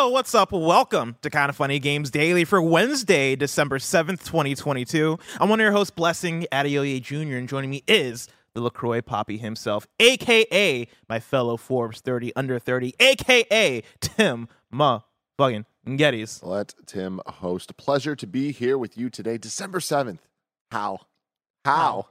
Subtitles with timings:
[0.00, 0.50] Yo, what's up?
[0.50, 5.18] Welcome to Kind of Funny Games Daily for Wednesday, December 7th, 2022.
[5.38, 9.36] I'm one of your hosts, Blessing Adeoye Jr., and joining me is the LaCroix Poppy
[9.36, 15.02] himself, aka my fellow Forbes 30 under 30, aka Tim Ma
[15.36, 16.42] fucking Gettys.
[16.42, 17.76] Let Tim host.
[17.76, 20.20] Pleasure to be here with you today, December 7th.
[20.70, 21.00] How?
[21.66, 22.06] How?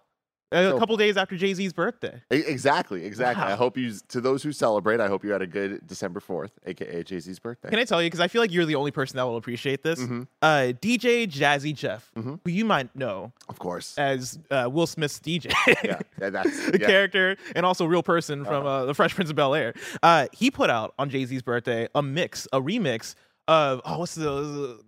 [0.52, 2.22] A So- couple days after Jay Z's birthday.
[2.32, 3.44] Exactly, exactly.
[3.46, 3.52] Wow.
[3.52, 6.50] I hope you, to those who celebrate, I hope you had a good December 4th,
[6.66, 7.70] aka Jay Z's birthday.
[7.70, 8.08] Can I tell you?
[8.08, 10.00] Because I feel like you're the only person that will appreciate this.
[10.00, 10.26] Mhm.
[10.42, 12.40] Uh, DJ Jazzy Jeff, Mhm.
[12.44, 13.96] who you might know Of course.
[13.98, 15.52] as uh, Will Smith's DJ.
[15.84, 16.88] yeah, that's the yeah.
[16.88, 19.74] character and also real person from uh, the Fresh Prince of Bel Air.
[20.02, 23.14] Uh, he put out on Jay Z's birthday a mix, a remix
[23.48, 24.80] of oh, what's the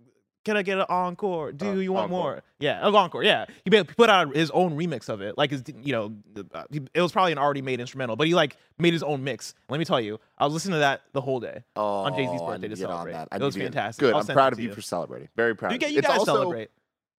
[0.44, 1.52] can I get an encore?
[1.52, 2.22] Do Uh, you want encore.
[2.34, 2.42] more?
[2.58, 3.22] Yeah, an encore.
[3.22, 5.38] Yeah, he put out his own remix of it.
[5.38, 6.14] Like his, you know,
[6.54, 9.54] uh, it was probably an already made instrumental, but he like made his own mix.
[9.68, 12.40] Let me tell you, I was listening to that the whole day on Jay Z's
[12.40, 13.12] Oh, I birthday to celebrate.
[13.12, 13.28] that.
[13.32, 14.00] I It was fantastic.
[14.00, 14.14] Good.
[14.14, 15.28] I'll I'm proud of to you for celebrating.
[15.36, 15.72] Very proud.
[15.72, 15.92] You, you.
[15.94, 16.70] you it's guys also celebrate.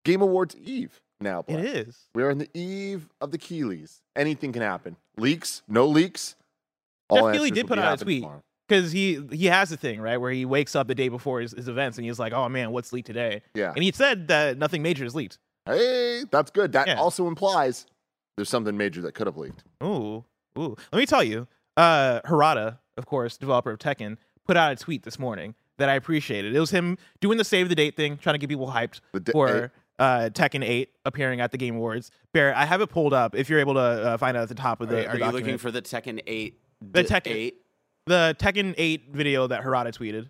[0.03, 1.39] Game Awards Eve now.
[1.39, 1.65] It Blair.
[1.65, 1.97] is.
[2.13, 4.01] We're on the eve of the Keighleys.
[4.15, 4.97] Anything can happen.
[5.17, 6.35] Leaks, no leaks.
[7.11, 8.21] Jeff answers did put out a tweet.
[8.23, 8.43] tomorrow.
[8.73, 11.51] Because he he has a thing right where he wakes up the day before his,
[11.51, 13.41] his events and he's like, oh man, what's leaked today?
[13.53, 13.71] Yeah.
[13.75, 15.37] And he said that nothing major is leaked.
[15.65, 16.71] Hey, that's good.
[16.73, 16.99] That Yeah.
[16.99, 17.85] also implies
[18.35, 19.63] there's something major that could have leaked.
[19.83, 20.25] Ooh,
[20.57, 20.75] ooh.
[20.91, 24.17] Let me tell you, uh, Harada, of course, developer of Tekken,
[24.47, 26.55] put out a tweet this morning that I appreciated.
[26.55, 29.19] It was him doing the save the date thing, trying to get people hyped The
[29.19, 32.11] d- for uh, Tekken 8 appearing at the Game Awards.
[32.33, 33.35] Barrett, I have it pulled up.
[33.35, 35.17] If you're able to uh, find it at the top of the, Wait, the are
[35.17, 36.59] you looking for the Tekken 8?
[36.91, 37.61] The d- Tekken- 8?
[38.05, 40.29] The Tekken 8 video that Harada tweeted.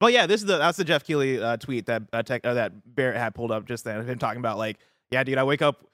[0.00, 2.54] But yeah, this is the that's the Geoff Keighley uh, tweet that uh, tech, uh,
[2.54, 4.78] that Barrett had pulled up just then of him talking about like,
[5.10, 5.86] yeah, dude, I wake up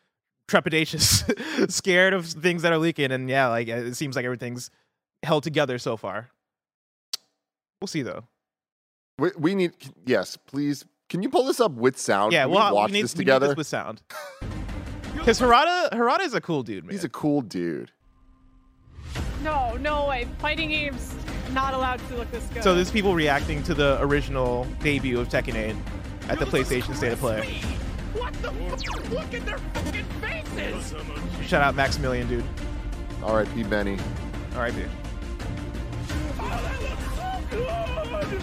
[0.48, 4.70] trepidatious, scared of things that are leaking, and yeah, like it seems like everything's
[5.22, 6.30] held together so far.
[7.80, 8.24] We'll see though.
[9.18, 9.72] We, we need,
[10.06, 10.84] yes, please.
[11.08, 12.32] Can you pull this up with sound?
[12.32, 13.48] Yeah, Can well, we watch we need, this we need together.
[13.48, 14.02] this with sound.
[15.12, 16.92] Because Harada, Harada is a cool dude, man.
[16.92, 17.90] He's a cool dude.
[19.42, 20.26] No, no way.
[20.38, 21.14] Fighting games
[21.52, 22.62] not allowed to look this good.
[22.62, 25.74] so there's people reacting to the original debut of Tekken 8
[26.28, 27.60] at the PlayStation State of Play.
[28.12, 29.10] What the fuck?
[29.10, 30.94] Look at their fucking faces!
[31.46, 32.44] Shout out Maximilian, dude.
[33.22, 33.64] R.I.P.
[33.64, 33.98] Benny.
[34.54, 34.88] All right, dude.
[36.38, 38.42] Oh, that looks so good!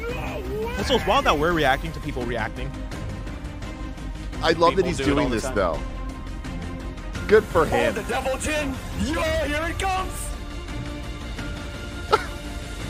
[0.00, 0.76] No way!
[0.76, 2.70] Also, it's wild that we're reacting to people reacting.
[4.42, 5.54] I love that he's do doing this time.
[5.54, 5.80] though.
[7.28, 7.92] Good for him.
[7.94, 8.72] The Devil Jin!
[9.00, 10.12] Yo, here it comes!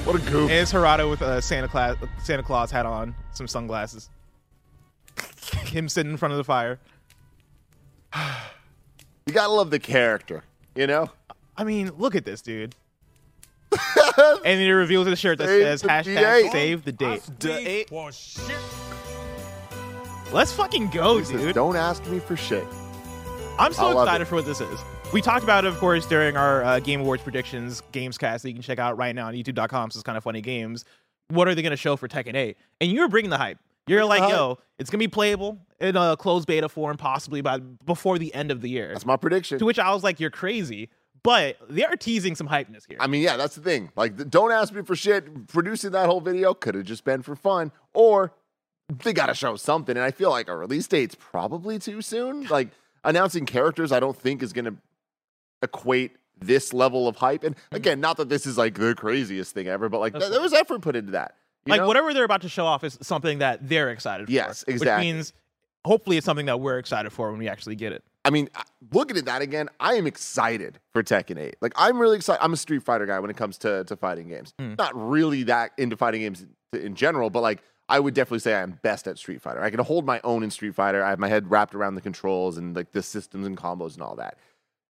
[0.04, 0.50] What a goof.
[0.50, 4.08] And it's Harada with a Santa Claus Santa Claus hat on, some sunglasses.
[5.64, 6.78] Him sitting in front of the fire.
[8.14, 10.44] You gotta love the character,
[10.76, 11.10] you know?
[11.56, 12.76] I mean, look at this dude.
[13.72, 16.53] and then he reveals his shirt that Save says the hashtag date.
[16.53, 17.22] save the date.
[17.26, 17.32] Eh.
[17.41, 17.92] The 8?
[20.32, 21.54] Let's fucking go, He says, dude.
[21.54, 22.64] Don't ask me for shit.
[23.58, 24.26] I'm so excited it.
[24.26, 24.80] for what this is.
[25.12, 28.54] We talked about it, of course, during our uh, Game Awards predictions, Gamescast, that you
[28.54, 29.90] can check out right now on youtube.com.
[29.90, 30.84] So it's kind of funny games.
[31.28, 32.56] What are they going to show for Tekken 8?
[32.80, 33.58] And you're bringing the hype.
[33.86, 34.32] You're like, hype.
[34.32, 38.34] yo, it's going to be playable in a closed beta form, possibly by before the
[38.34, 38.88] end of the year.
[38.92, 39.58] That's my prediction.
[39.58, 40.90] To which I was like, you're crazy.
[41.22, 42.98] But they are teasing some hypeness here.
[43.00, 43.90] I mean, yeah, that's the thing.
[43.96, 45.48] Like, don't ask me for shit.
[45.48, 48.32] Producing that whole video could have just been for fun, or
[49.02, 49.96] they got to show something.
[49.96, 52.47] And I feel like a release date's probably too soon.
[52.47, 52.68] Like,
[53.06, 54.74] announcing characters, I don't think is going to
[55.62, 57.42] equate this level of hype.
[57.44, 60.41] And again, not that this is like the craziest thing ever, but like, th- there
[60.41, 61.34] was effort put into that.
[61.64, 61.86] you like know?
[61.86, 64.70] whatever they're about to show off is something that they're excited Yes, for.
[64.72, 65.06] exactly.
[65.06, 65.32] Which means
[65.86, 68.04] hopefully it's something that we're excited for when we actually get it.
[68.24, 68.48] I mean,
[68.92, 71.56] looking at that again, I am excited for Tekken 8.
[71.60, 72.42] Like, I'm really excited.
[72.42, 74.52] I'm a Street Fighter guy when it comes to, to fighting games.
[74.60, 74.76] Mm.
[74.76, 78.78] Not really that into fighting games in general, but like, I would definitely say I'm
[78.83, 79.62] best at Street Fighter.
[79.62, 81.04] I can hold my own in Street Fighter.
[81.04, 84.03] I have my head wrapped around the controls and like the systems and combos and
[84.03, 84.38] all that.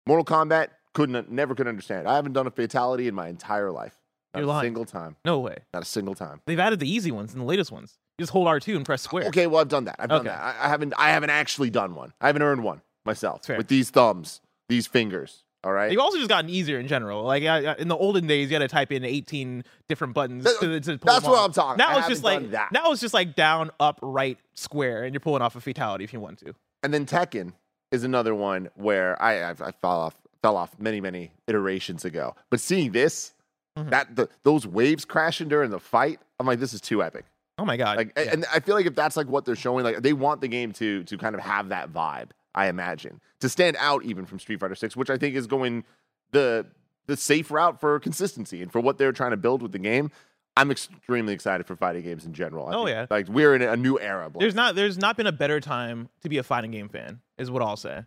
[0.05, 2.07] Mortal Kombat couldn't, never could understand.
[2.07, 3.95] I haven't done a fatality in my entire life.
[4.33, 4.65] Not You're a lying.
[4.65, 5.15] single time.
[5.25, 5.57] No way.
[5.73, 6.41] Not a single time.
[6.45, 7.97] They've added the easy ones and the latest ones.
[8.17, 9.25] You just hold R2 and press square.
[9.27, 9.95] Okay, well I've done that.
[9.97, 10.29] I've done Okay.
[10.29, 10.39] that.
[10.59, 10.93] I, I haven't.
[10.97, 12.13] I haven't actually done one.
[12.21, 15.43] I haven't earned one myself with these thumbs, these fingers.
[15.63, 15.91] All right.
[15.91, 17.23] You've also just gotten easier in general.
[17.23, 20.43] Like uh, in the olden days, you had to type in 18 different buttons.
[20.43, 21.45] That- to, that's what off.
[21.45, 22.71] I'm talking- Now I it's just like that.
[22.71, 26.11] now it's just like down, up, right, square, and you're pulling off a fatality if
[26.11, 26.53] you want to.
[26.83, 27.53] And then Tekken
[27.91, 32.35] is another one where I I, I fell off fell off many many iterations ago.
[32.49, 33.33] But seeing this,
[33.79, 33.89] Mhm.
[33.91, 37.25] that the, those waves crashing during the fight, I'm like, this is too epic.
[37.57, 37.97] Oh my god!
[37.97, 38.29] Like, Yeah.
[38.33, 40.73] and I feel like if that's like what they're showing, like they want the game
[40.73, 42.31] to to kind of have that vibe.
[42.55, 45.83] I imagine to stand out even from Street Fighter Six, which I think is going
[46.31, 46.65] the
[47.07, 50.11] the safe route for consistency and for what they're trying to build with the game.
[50.55, 52.67] I'm extremely excited for fighting games in general.
[52.67, 53.05] I Oh, think, yeah.
[53.09, 54.29] like we're in a new era.
[54.29, 54.41] Blake.
[54.41, 57.49] there's not there's not been a better time to be a fighting game fan, is
[57.49, 58.03] what I'll say.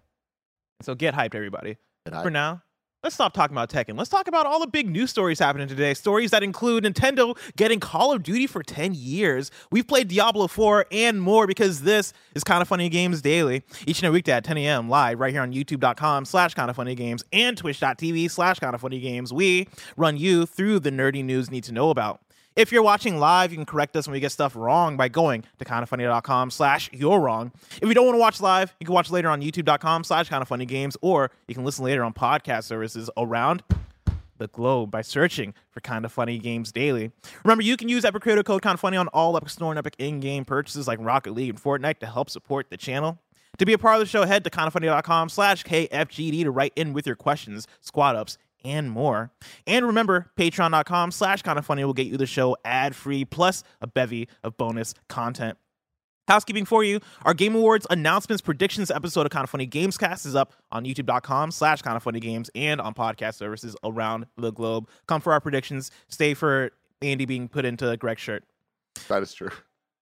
[0.82, 1.76] So get hyped, everybody.
[2.04, 2.62] And I- For now,
[3.06, 3.96] let's stop talking about Tekken.
[3.96, 5.94] Let's talk about all the big news stories happening today.
[5.94, 9.52] Stories that include Nintendo getting Call of Duty for 10 years.
[9.70, 13.62] We've played Diablo 4 and more because this is Kind of Funny Games Daily.
[13.86, 14.88] Each and every weekday at 10 a.m.
[14.88, 18.80] live right here on youtube.com slash Kind of Funny Games and twitch.tv slash Kind of
[18.80, 19.32] Funny Games.
[19.32, 22.20] We run you through the nerdy news you need to know about.
[22.56, 25.44] If you're watching live, you can correct us when we get stuff wrong by going
[25.58, 27.52] to kindoffunny.com slash you're wrong.
[27.82, 30.96] If you don't want to watch live, you can watch later on youtube.com slash kindoffunnygames,
[31.02, 33.62] or you can listen later on podcast services around
[34.38, 37.10] the globe by searching for Kind of Funny Games Daily.
[37.44, 39.78] Remember, you can use Epic Creator Code Kind of Funny on all Epic Store and
[39.78, 43.18] Epic in-game purchases like Rocket League and Fortnite to help support the channel.
[43.58, 46.94] To be a part of the show, head to kindoffunny.com slash KFGD to write in
[46.94, 48.36] with your questions, squad ups,
[48.66, 49.30] and more.
[49.66, 53.62] And remember, patreon.com slash kind of funny will get you the show ad free plus
[53.80, 55.56] a bevy of bonus content.
[56.28, 56.98] Housekeeping for you.
[57.24, 61.52] Our Game Awards announcements predictions episode of Kind of Funny Gamescast is up on youtube.com
[61.52, 64.88] slash kind of funny games and on podcast services around the globe.
[65.06, 65.92] Come for our predictions.
[66.08, 68.42] Stay for Andy being put into Greg's shirt
[69.08, 69.50] that is true.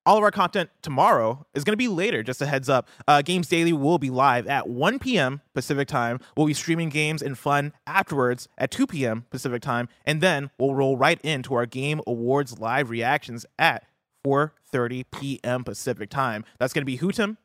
[0.07, 2.23] All of our content tomorrow is going to be later.
[2.23, 2.89] Just a heads up.
[3.09, 5.41] Uh, games Daily will be live at 1 p.m.
[5.55, 6.21] Pacific time.
[6.37, 9.25] We'll be streaming games and fun afterwards at 2 p.m.
[9.31, 13.85] Pacific time, and then we'll roll right into our Game Awards live reactions at
[14.27, 15.65] 4:30 p.m.
[15.65, 16.45] Pacific time.
[16.59, 17.37] That's going to be Hootem.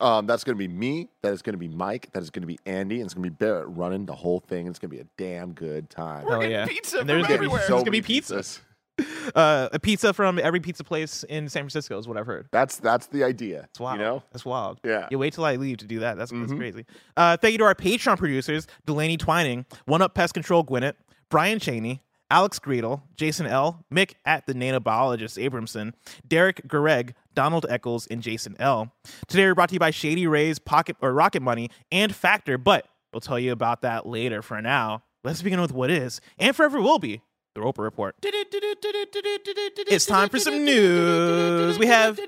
[0.00, 1.10] Um, that's going to be me.
[1.22, 2.10] That is going to be Mike.
[2.12, 2.96] That is going to be Andy.
[2.96, 4.66] And it's going to be Barrett running the whole thing.
[4.66, 6.26] It's going to be a damn good time.
[6.26, 6.66] Hell yeah!
[6.66, 7.58] pizza And there's from gonna be, everywhere.
[7.58, 8.34] there's So gonna be many pizza.
[8.36, 8.60] pizzas.
[9.36, 12.48] Uh, a pizza from every pizza place in San Francisco is what I've heard.
[12.50, 13.66] That's that's the idea.
[13.70, 13.98] It's wild.
[14.00, 14.22] You know?
[14.32, 14.80] That's wild.
[14.84, 15.06] Yeah.
[15.12, 16.18] You wait till I leave to do that.
[16.18, 16.58] That's, that's Mhm.
[16.58, 16.84] crazy.
[17.16, 20.96] Uh, thank you to our Patreon producers, Delaney Twining, One Up Pest Control Gwinnett,
[21.30, 25.94] Brian Cheney, Alex Greedle, Jason L., Mick at the Nanobiologist Abramson,
[26.26, 28.92] Derek Gregg, Donald Eccles, and Jason L.
[29.28, 32.86] Today we're brought to you by Shady Rays, Pocket or Rocket Money, and Factor, but
[33.14, 34.42] we'll tell you about that later.
[34.42, 37.22] For now, let's begin with what is and forever will be
[37.54, 38.14] the Roper Report.
[38.22, 41.78] It's time for some news.
[41.78, 42.18] We have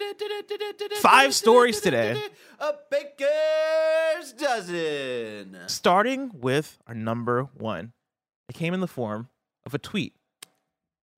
[1.01, 2.21] five stories today.
[2.61, 5.57] A baker's dozen.
[5.67, 7.93] starting with our number one.
[8.49, 9.29] It came in the form
[9.67, 10.15] of a tweet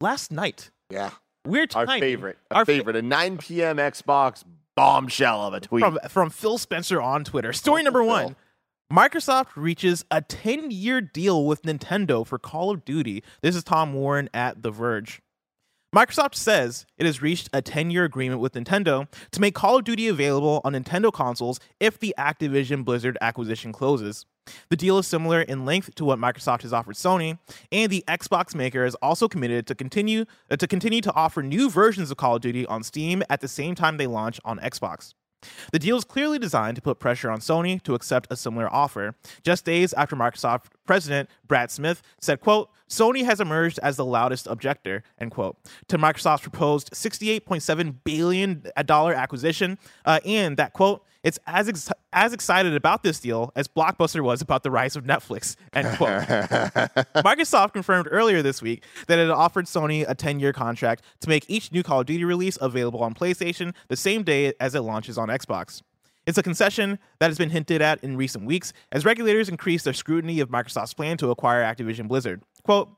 [0.00, 0.70] last night.
[0.90, 1.10] Yeah.
[1.44, 2.38] We're Our favorite.
[2.50, 2.96] Our Our fa- favorite.
[2.96, 3.76] A 9 p.m.
[3.76, 4.44] Xbox
[4.76, 5.82] bombshell of a tweet.
[5.84, 7.52] from from Phil Spencer on Twitter.
[7.52, 8.08] Story Oh, number Phil.
[8.08, 8.36] one.
[8.92, 13.24] Microsoft reaches a 10 year deal with Nintendo for Call of Duty.
[13.42, 15.20] This is Tom Warren at The Verge.
[15.92, 19.84] Microsoft says it has reached a 10 year agreement with Nintendo to make Call of
[19.84, 24.24] Duty available on Nintendo consoles if the Activision Blizzard acquisition closes.
[24.70, 27.40] The deal is similar in length to what Microsoft has offered Sony,
[27.72, 31.68] and the Xbox maker is also committed to continue uh, to continue to offer new
[31.68, 35.14] versions of Call of Duty on Steam at the same time they launch on Xbox.
[35.72, 39.14] The deal is clearly designed to put pressure on Sony to accept a similar offer.
[39.42, 44.46] Just days after Microsoft president Brad Smith said, quote, Sony has emerged as the loudest
[44.46, 45.56] objector, end quote,
[45.88, 52.76] to Microsoft's proposed $68.7 billion acquisition, uh, and that, quote, it's as, ex- as excited
[52.76, 56.22] about this deal as Blockbuster was about the rise of Netflix, end quote.
[57.24, 61.44] Microsoft confirmed earlier this week that it offered Sony a 10 year contract to make
[61.48, 65.18] each new Call of Duty release available on PlayStation the same day as it launches
[65.18, 65.82] on Xbox.
[66.28, 69.94] It's a concession that has been hinted at in recent weeks as regulators increase their
[69.94, 72.44] scrutiny of Microsoft's plan to acquire Activision Blizzard.
[72.62, 72.88] Quote,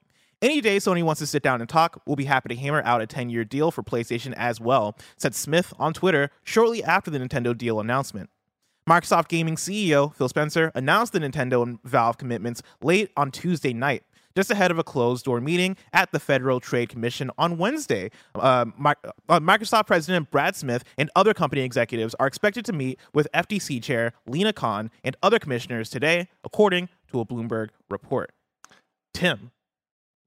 [0.41, 3.03] any day Sony wants to sit down and talk, we'll be happy to hammer out
[3.03, 7.19] a 10 year deal for PlayStation as well, said Smith on Twitter shortly after the
[7.19, 8.31] Nintendo deal announcement.
[8.89, 14.03] Microsoft Gaming CEO Phil Spencer announced the Nintendo and Valve commitments late on Tuesday night,
[14.35, 18.11] just ahead of a closed door meeting at the Federal Trade Commission on Wednesday.
[18.35, 18.65] Uh,
[19.29, 23.83] uh, Microsoft President Brad Smith and other company executives are expected to meet with FTC
[23.83, 28.33] Chair Lina Khan and other commissioners today, according to a Bloomberg report.
[29.13, 29.51] Tim,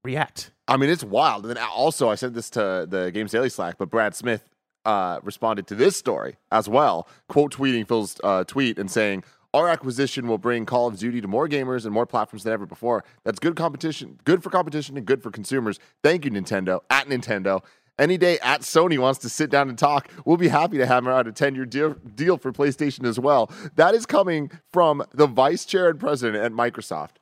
[0.04, 0.50] react.
[0.68, 1.46] I mean, it's wild.
[1.46, 4.48] And then also, I sent this to the Games Daily Slack, but Brad Smith
[4.84, 9.68] uh, responded to this story as well, quote tweeting Phil's uh, tweet and saying, our
[9.68, 13.04] acquisition will bring Call of Duty to more gamers and more platforms than ever before.
[13.24, 15.78] That's good competition, good for competition and good for consumers.
[16.02, 16.80] Thank you, Nintendo.
[16.88, 17.62] At Nintendo.
[17.98, 21.12] Any day at Sony wants to sit down and talk, we'll be happy to hammer
[21.12, 23.52] out a 10 year deal, deal for PlayStation as well.
[23.76, 27.16] That is coming from the vice chair and president at Microsoft.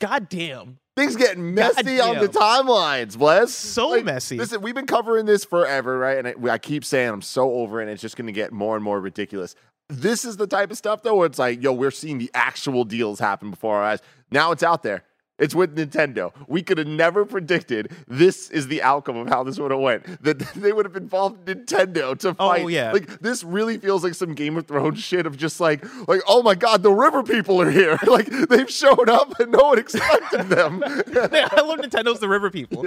[0.00, 0.79] God damn.
[0.96, 3.54] Things getting messy on the timelines, Bless.
[3.54, 4.36] So messy.
[4.36, 6.18] Listen, we've been covering this forever, right?
[6.18, 8.52] And I, I keep saying I'm so over it, and it's just going to get
[8.52, 9.54] more and more ridiculous.
[9.88, 12.84] This is the type of stuff, though, where it's like, yo, we're seeing the actual
[12.84, 14.00] deals happen before our eyes.
[14.30, 15.04] Now it's out there.
[15.40, 16.32] It's with Nintendo.
[16.46, 20.22] We could have never predicted this is the outcome of how this would have went.
[20.22, 22.60] That they would have involved Nintendo to fight.
[22.60, 22.70] Oh, fight.
[22.70, 22.92] yeah.
[22.92, 26.42] Like this really feels like some Game of Thrones shit of just like, like, oh
[26.42, 27.98] my god, the river people are here.
[28.06, 30.84] like they've shown up and no one expected them.
[31.30, 32.86] Yeah, I love Nintendo's the river people.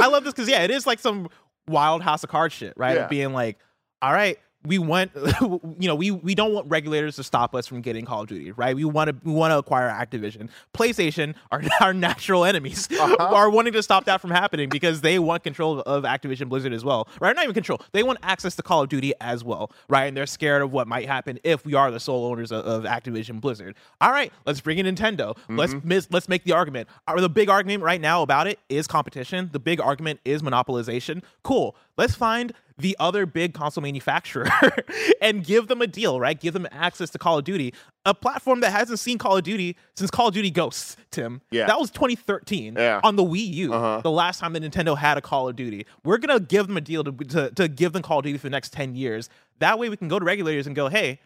[0.00, 1.28] I love this because yeah, it is like some
[1.68, 2.96] wild House of Cards shit, right?
[2.96, 3.06] Yeah.
[3.06, 3.58] Being like,
[4.02, 7.80] all right, we want, you know, we we don't want regulators to stop us from
[7.80, 8.74] getting Call of Duty, right?
[8.74, 10.48] We want to we want to acquire Activision.
[10.74, 13.16] PlayStation are our natural enemies Uh-huh.
[13.34, 16.84] are wanting to stop that from happening because they want control of Activision Blizzard as
[16.84, 17.34] well, right?
[17.36, 17.80] Not even control.
[17.92, 20.04] They want access to Call of Duty as well, right?
[20.06, 22.84] And they're scared of what might happen if we are the sole owners of, of
[22.84, 23.74] Activision Blizzard.
[24.00, 25.36] All right, let's bring in Nintendo.
[25.48, 26.88] Let's mis- let's make the argument.
[27.14, 29.50] The big argument right now about it is competition.
[29.52, 31.22] The big argument is monopolization.
[31.42, 31.76] Cool.
[31.96, 34.48] Let's find the other big console manufacturer
[35.20, 36.38] and give them a deal, right?
[36.40, 37.72] Give them access to Call of Duty,
[38.04, 41.40] a platform that hasn't seen Call of Duty since Call of Duty Ghosts, Tim.
[41.52, 41.66] Yeah.
[41.66, 43.00] That was 2013 Yeah.
[43.04, 44.00] on the Wii U, Uh-huh.
[44.02, 45.86] the last time that Nintendo had a Call of Duty.
[46.04, 48.38] We're going to give them a deal to, to, to give them Call of Duty
[48.38, 49.28] for the next 10 years.
[49.60, 51.20] That way we can go to regulators and go, hey,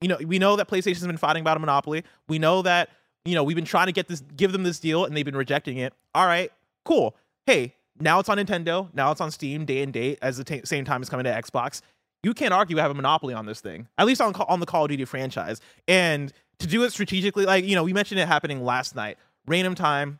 [0.00, 2.02] you know, we know that PlayStation's been fighting about a monopoly.
[2.28, 2.90] We know that,
[3.24, 5.36] you know, we've been trying to get this, give them this deal and they've been
[5.36, 5.94] rejecting it.
[6.12, 6.50] All right,
[6.84, 7.14] cool.
[7.46, 8.88] Hey, now it's on Nintendo.
[8.94, 11.30] Now it's on Steam day and date as the t- same time it's coming to
[11.30, 11.80] Xbox.
[12.22, 14.66] You can't argue we have a monopoly on this thing, at least on, on the
[14.66, 15.60] Call of Duty franchise.
[15.86, 19.18] And to do it strategically, like, you know, we mentioned it happening last night.
[19.46, 20.18] Random time,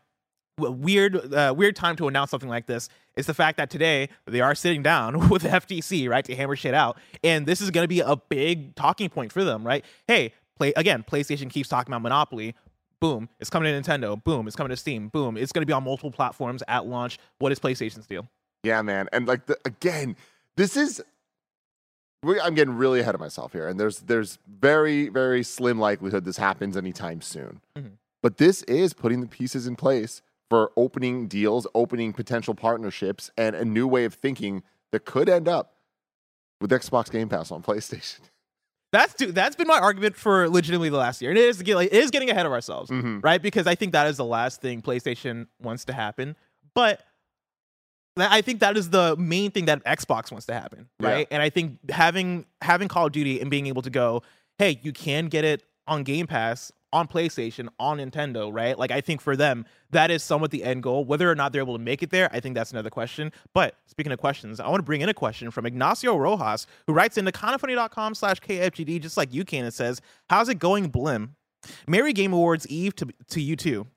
[0.57, 4.41] weird uh, weird time to announce something like this is the fact that today they
[4.41, 7.83] are sitting down with the FTC right to hammer shit out and this is going
[7.83, 11.91] to be a big talking point for them right hey play again PlayStation keeps talking
[11.93, 12.55] about monopoly
[12.99, 15.73] boom it's coming to Nintendo boom it's coming to Steam boom it's going to be
[15.73, 18.27] on multiple platforms at launch what is PlayStation's deal
[18.63, 19.07] Yeah, man.
[19.13, 20.15] And like the, again,
[20.55, 21.01] this is
[22.43, 26.37] I'm getting really ahead of myself here, and there's there's very very slim likelihood this
[26.37, 27.61] happens anytime soon.
[27.77, 27.91] Mhm.
[28.23, 33.55] But this is putting the pieces in place for opening deals, opening potential partnerships, and
[33.55, 35.75] a new way of thinking that could end up
[36.59, 38.21] with Xbox Game Pass on PlayStation.
[38.91, 41.87] that's dude, that's been my argument for legitimately the last year and it is, like,
[41.91, 43.23] it is getting ahead of ourselves Mhm.
[43.23, 43.41] right?
[43.41, 46.35] Because I think that is the last thing PlayStation wants to happen.
[46.73, 47.01] But
[48.19, 51.07] I think that is the main thing that Xbox wants to happen, Yeah.
[51.09, 51.27] right?
[51.29, 54.23] And I think having having Call of Duty and being able to go,
[54.57, 58.77] hey, you can get it on Game Pass on PlayStation, on Nintendo, right?
[58.77, 61.05] Like I think for them, that is somewhat the end goal.
[61.05, 63.31] Whether or not they're able to make it there, I think that's another question.
[63.53, 66.93] But speaking of questions, I want to bring in a question from Ignacio Rojas, who
[66.93, 69.65] writes into kindafunny.com slash KFGD, just like you can.
[69.65, 71.29] and says, How's it going, Blim?
[71.87, 73.87] Merry Game Awards Eve to, to you too.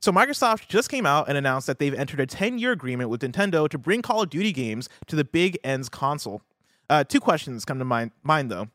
[0.00, 3.68] So Microsoft just came out and announced that they've entered a 10-year agreement with Nintendo
[3.68, 6.42] to bring Call of Duty games to the Big N's console.
[6.88, 8.66] Uh, two questions come to mind, mind though.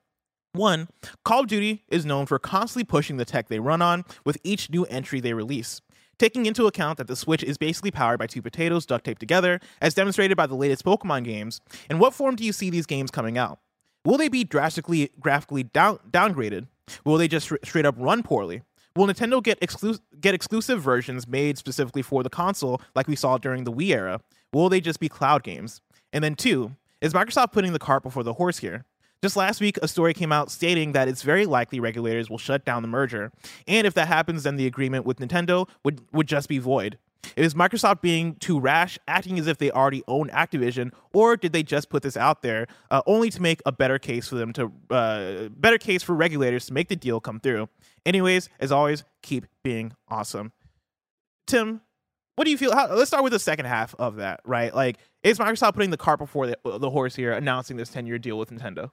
[0.55, 0.87] One,
[1.23, 4.69] Call of Duty is known for constantly pushing the tech they run on with each
[4.69, 5.81] new entry they release.
[6.17, 9.59] Taking into account that the Switch is basically powered by two potatoes duct taped together,
[9.81, 11.59] as demonstrated by the latest Pokemon games,
[11.89, 13.59] in what form do you see these games coming out?
[14.05, 16.67] Will they be drastically graphically down- downgraded?
[17.03, 18.61] Will they just stra- straight up run poorly?
[18.95, 23.37] Will Nintendo get, exclu- get exclusive versions made specifically for the console, like we saw
[23.37, 24.21] during the Wii era?
[24.53, 25.81] Will they just be cloud games?
[26.13, 28.85] And then, two, is Microsoft putting the cart before the horse here?
[29.25, 32.63] Just last week, a story came out stating that it's very likely regulators will shut
[32.63, 33.31] down the merger.
[33.67, 36.99] And if that happens, then the agreement with Nintendo would, would just be void.
[37.35, 41.63] Is Microsoft being too rash, acting as if they already own Activision, or did they
[41.63, 44.71] just put this out there uh, only to make a better case for them to
[44.91, 47.67] uh, better case for regulators to make the deal come through?
[48.05, 50.51] Anyways, as always, keep being awesome.
[51.47, 51.81] Tim,
[52.35, 52.75] what do you feel?
[52.75, 54.71] How, let's start with the second half of that, right?
[54.71, 58.37] Like, is Microsoft putting the cart before the, the horse here, announcing this ten-year deal
[58.37, 58.91] with Nintendo?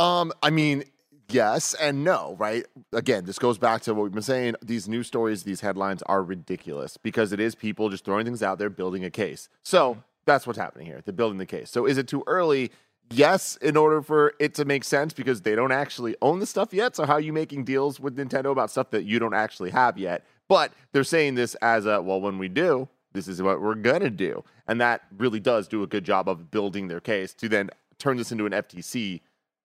[0.00, 0.84] Um, I mean,
[1.28, 2.64] yes and no, right?
[2.94, 4.54] Again, this goes back to what we've been saying.
[4.62, 8.58] These news stories, these headlines are ridiculous because it is people just throwing things out
[8.58, 9.50] there, building a case.
[9.62, 11.02] So that's what's happening here.
[11.04, 11.70] They're building the case.
[11.70, 12.70] So is it too early?
[13.10, 16.72] Yes, in order for it to make sense because they don't actually own the stuff
[16.72, 16.96] yet.
[16.96, 19.98] So how are you making deals with Nintendo about stuff that you don't actually have
[19.98, 20.24] yet?
[20.48, 24.08] But they're saying this as a well, when we do, this is what we're gonna
[24.08, 27.68] do, and that really does do a good job of building their case to then
[27.98, 29.20] turn this into an FTC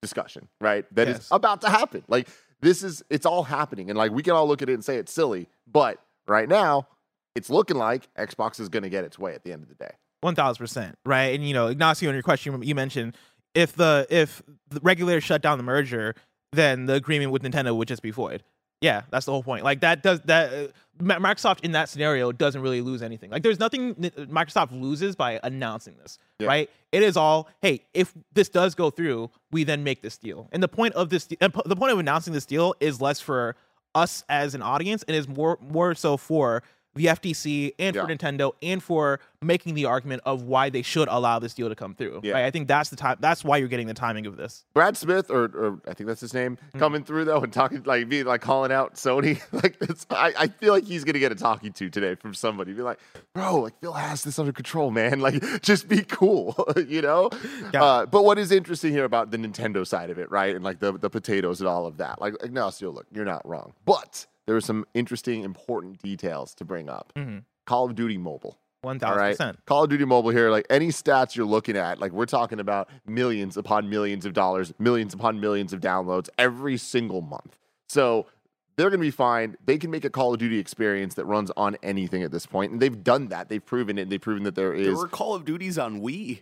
[0.05, 0.85] discussion, right?
[0.95, 1.27] That is Yes.
[1.31, 2.03] about to happen.
[2.07, 2.27] Like
[2.61, 4.97] this is it's all happening, and like we can all look at it and say
[4.97, 6.87] it's silly, but right now
[7.35, 9.75] it's looking like Xbox is going to get its way at the end of the
[9.75, 9.91] day.
[10.21, 11.35] One thousand percent, right?
[11.35, 13.15] And you know, Ignacio, in your question, you mentioned
[13.53, 16.15] if the if the regulators shut down the merger,
[16.53, 18.43] then the agreement with Nintendo would just be void.
[18.85, 19.63] Yeah, that's the whole point.
[19.63, 20.67] Like that does that uh,
[21.03, 23.31] Microsoft in that scenario doesn't really lose anything.
[23.31, 26.47] Like there's nothing Ni- Microsoft loses by announcing this, Yeah.
[26.47, 26.69] right?
[26.91, 30.47] It is all, hey, if this does go through, we then make this deal.
[30.51, 33.55] And the point of this, the point of announcing this deal is less for
[33.95, 36.63] us as an audience, and is more more so for
[36.95, 41.37] the FTC and for Nintendo and for making the argument of why they should allow
[41.39, 42.21] this deal to come through.
[42.23, 42.33] Yeah.
[42.33, 42.45] Right?
[42.45, 43.17] I think that's the time.
[43.19, 44.65] That's why you're getting the timing of this.
[44.73, 46.79] Brad Smith, or, or I think that's his name, Mm-hmm.
[46.79, 49.41] coming through though and talking like being like calling out Sony.
[49.51, 49.77] like
[50.09, 52.73] I, I feel like he's gonna get a talking to today from somebody.
[52.73, 52.99] Be like,
[53.33, 55.19] bro, like Phil has this under control, man.
[55.25, 56.55] Like just be cool,
[56.87, 57.29] you know.
[57.73, 57.83] Yeah.
[57.83, 60.79] Uh, but what is interesting here about the Nintendo side of it, right, and like
[60.79, 62.21] the the potatoes and all of that.
[62.21, 66.89] Like Ignacio, look, you're not wrong, but there are some interesting, important details to bring
[66.89, 67.11] up.
[67.15, 67.43] Mhm.
[67.65, 68.57] Call of Duty Mobile.
[68.81, 69.31] One All thousand right.
[69.37, 69.65] percent.
[69.65, 72.87] Call of Duty Mobile here, like any stats you're looking at, like we're talking about
[73.07, 77.57] millions upon millions of dollars, millions upon millions of downloads every single month.
[77.89, 78.27] So
[78.75, 79.57] they're going to be fine.
[79.65, 82.73] They can make a Call of Duty experience that runs on anything at this point,
[82.73, 83.49] and they've done that.
[83.49, 84.09] They've proven it.
[84.11, 84.79] They've proven that there is.
[84.81, 84.99] there There is.
[84.99, 86.41] were Call of Duties on Wii.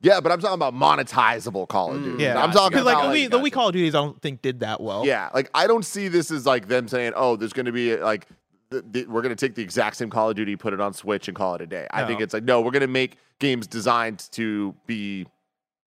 [0.00, 2.04] Yeah, but I'm talking about monetizable Call of mm.
[2.04, 2.24] Duty.
[2.24, 4.42] Yeah, I'm talking because like, about we, the we Call of Duties, I don't think
[4.42, 5.06] did that well.
[5.06, 7.96] Yeah, like I don't see this as like them saying, "Oh, there's going to be
[7.96, 8.26] like
[8.70, 10.92] the, the, we're going to take the exact same Call of Duty, put it on
[10.92, 13.16] Switch, and call it a day." I think it's like, no, we're going to make
[13.38, 15.26] games designed to be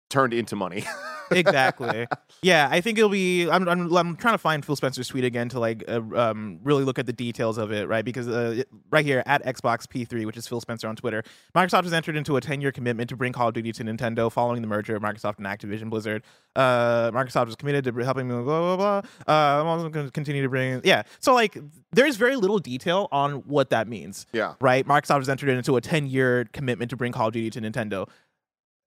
[0.10, 0.84] turned into money.
[1.32, 2.08] exactly.
[2.42, 3.50] Yeah, I think it'll be.
[3.50, 6.84] I'm, I'm, I'm trying to find Phil Spencer's tweet again to like uh, um, really
[6.84, 8.06] look at the details of it, right?
[8.06, 11.24] Because uh, it- right here at Xbox P3, which is Phil Spencer on Twitter,
[11.56, 14.32] Microsoft has entered into a 10 year commitment to bring Call of Duty to Nintendo
[14.32, 16.24] following the merger of Microsoft and Activision Blizzard.
[16.56, 18.34] Uh, Microsoft is committed to helping me.
[18.36, 19.02] Blah blah blah.
[19.28, 20.82] Uh, I'm also going to continue to bring.
[20.84, 21.58] Yeah, so like
[21.92, 24.86] there's very little detail on what that means yeah, right?
[24.88, 28.08] Microsoft has entered into a 10 year commitment to bring Call of Duty to Nintendo.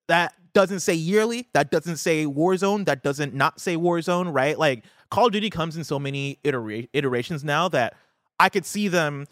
[0.07, 1.47] That doesn't say yearly.
[1.53, 2.85] That doesn't say Warzone.
[2.85, 4.57] That doesn't not say Warzone, right?
[4.57, 7.95] Like Call of Duty comes in so many itera- iterations now that
[8.39, 9.27] I could see them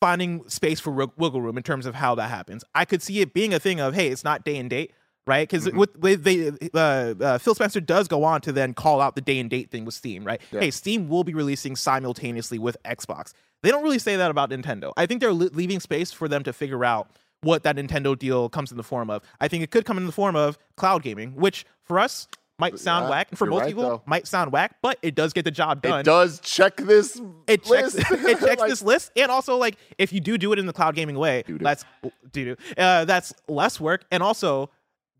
[0.00, 2.64] finding space for wig- wiggle room in terms of how that happens.
[2.74, 4.92] I could see it being a thing of, hey, it's not day and date,
[5.28, 5.48] right?
[5.48, 9.14] Because with, with they, uh, uh, Phil Spencer does go on to then call out
[9.14, 10.40] the day and date thing with Steam, right?
[10.50, 10.60] Yeah.
[10.60, 13.32] Hey, Steam will be releasing simultaneously with Xbox.
[13.62, 14.92] They don't really say that about Nintendo.
[14.96, 17.08] I think they're li- leaving space for them to figure out
[17.42, 19.22] what that Nintendo deal comes in the form of.
[19.40, 22.28] I think it could come in the form of cloud gaming, which for us
[22.58, 24.02] might sound Yeah, whack, and for most right, people though.
[24.06, 27.20] might sound whack, but it does get the job done it does check this.
[27.48, 28.04] it checks it
[28.40, 30.94] checks Like, this list and also like if you do do it in the cloud
[30.94, 31.64] gaming way Doo-doo.
[31.64, 31.84] that's
[32.30, 34.70] do uh, that's less work and also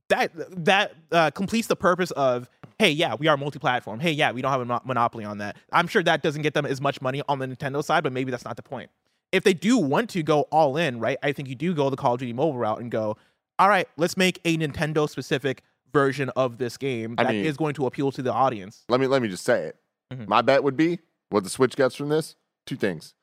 [0.09, 0.31] that
[0.65, 4.53] that uh, completes the purpose of hey yeah we are multi-platform hey yeah we don't
[4.53, 7.23] have a mo- monopoly on that i'm sure that doesn't get them as much money
[7.29, 8.89] on the nintendo side but maybe that's not the point
[9.33, 11.97] if they do want to go all in right i think you do go the
[11.97, 13.17] call of duty mobile route and go
[13.59, 17.55] all right let's make a nintendo specific version of this game I that is mean-
[17.57, 19.77] going to appeal to the audience let me let me just say it.
[20.13, 20.27] Mhm.
[20.29, 22.37] My bet would be what the Switch gets from this.
[22.67, 23.15] Two things.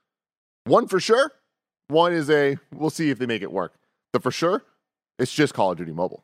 [0.66, 1.32] One for sure.
[1.88, 3.74] One is a we'll see if they make it work.
[4.14, 4.64] The for sure,
[5.20, 6.24] it's just Call of Duty Mobile.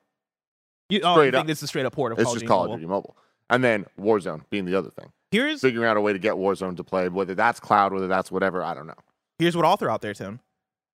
[0.90, 1.48] you, oh, Straight you think up.
[1.48, 2.74] this is straight up port of It's call just Call mobile.
[2.76, 3.18] of Duty Mobile.
[3.50, 5.12] And then Warzone being the other thing.
[5.32, 8.32] here's Figuring out a way to get Warzone to play, whether that's cloud, whether that's
[8.32, 8.94] whatever, I don't know.
[9.40, 10.40] Here's what I'll throw out there, Tim.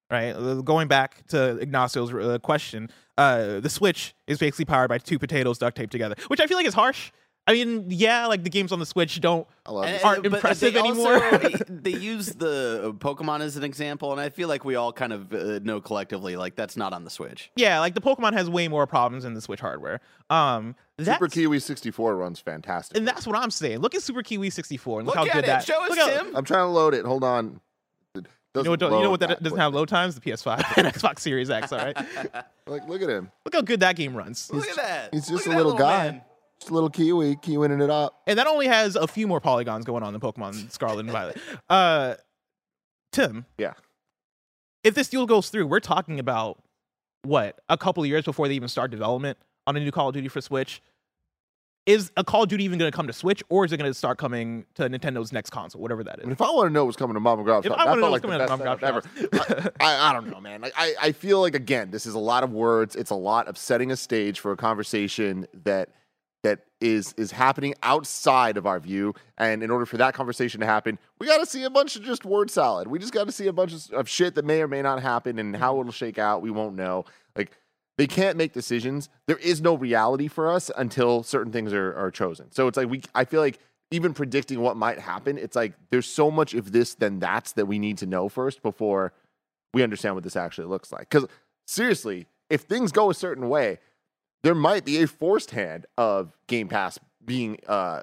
[0.09, 4.97] Right, Uh, going back to Ignacio's uh, question, uh, the Switch is basically powered by
[4.97, 7.11] two potatoes duct taped together, which I feel like is harsh.
[7.47, 9.47] I mean, yeah, like the games on the Switch don't.
[9.65, 11.23] I love aren't but impressive they anymore.
[11.33, 15.13] also- they use the Pokemon as an example, and I feel like we all kind
[15.13, 17.49] of uh, know collectively like that's not on the Switch.
[17.55, 20.01] Yeah, like the Pokemon has way more problems than the Switch hardware.
[20.29, 22.95] Um, Super Kiwi 64 runs fantastic.
[22.97, 23.79] and that's what I'm saying.
[23.79, 25.47] Look at Super Kiwi 64 and look, Look how at good it.
[25.47, 25.63] that.
[25.65, 26.35] Show us, look how- Tim.
[26.35, 27.05] I'm trying to load it.
[27.05, 27.59] Hold on.
[28.53, 30.15] It You know, what, you know what that that doesn't have load times?
[30.15, 31.71] The PS5 and Xbox Series X.
[31.71, 31.95] All right,
[32.67, 33.31] Like, look at him.
[33.45, 34.51] look how good that game runs.
[34.51, 35.13] Look at that.
[35.13, 36.11] He's just at a that little guy.
[36.11, 36.21] man.
[36.59, 38.21] Just a little Kiwi, kiwiing it up.
[38.27, 41.37] and that only has a few more polygons going on than Pokemon Scarlet and Violet.
[41.69, 42.15] Uh,
[43.11, 43.73] Tim, Yeah.
[44.83, 46.61] if this deal goes through, we're talking about
[47.23, 50.13] what a couple of years before they even start development on a new Call of
[50.13, 50.81] Duty for Switch.
[51.91, 53.89] Is a Call of Duty even going to come to Switch, or is it going
[53.89, 56.23] to start coming to Nintendo's next console, whatever that is?
[56.23, 57.85] I mean, if I want to know what's coming to Mama Grove, If that I
[57.85, 59.73] wanna know felt what's like the coming out of best Mama setup ever.
[59.81, 60.61] I, I don't know, man.
[60.61, 62.95] Like, I, I feel like again, this is a lot of words.
[62.95, 65.89] It's a lot of setting a stage for a conversation that
[66.43, 69.13] that is is happening outside of our view.
[69.37, 72.03] And in order for that conversation to happen, we got to see a bunch of
[72.03, 72.87] just word salad.
[72.87, 75.01] We just got to see a bunch of, of shit that may or may not
[75.01, 75.81] happen, and how mm-hmm.
[75.81, 76.41] it'll shake out.
[76.41, 77.05] We won't know.
[77.35, 77.51] Like
[78.01, 79.09] they can't make decisions.
[79.27, 82.51] There is no reality for us until certain things are, are chosen.
[82.51, 83.59] So it's like we I feel like
[83.91, 87.67] even predicting what might happen, it's like there's so much if this then that's that
[87.67, 89.13] we need to know first before
[89.71, 91.11] we understand what this actually looks like.
[91.11, 91.27] Because
[91.67, 93.77] seriously, if things go a certain way,
[94.41, 98.01] there might be a forced hand of Game Pass being uh,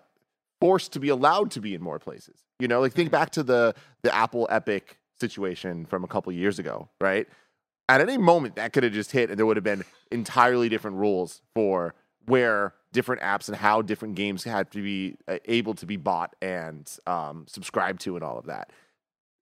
[0.61, 2.45] forced to be allowed to be in more places.
[2.61, 6.61] You know, like think back to the the Apple Epic situation from a couple years
[6.61, 7.27] ago, right?
[7.89, 10.97] At any moment, that could have just hit, and there would have been entirely different
[10.99, 11.95] rules for
[12.27, 16.37] where different apps and how different games had to be uh, able to be bought
[16.43, 18.71] and um, subscribed to, and all of that.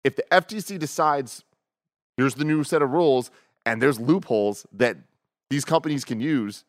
[0.05, 1.45] If the FTC decides
[2.17, 3.31] here's the new set of rules,
[3.65, 4.97] and there's loopholes that
[5.51, 6.65] these companies can use.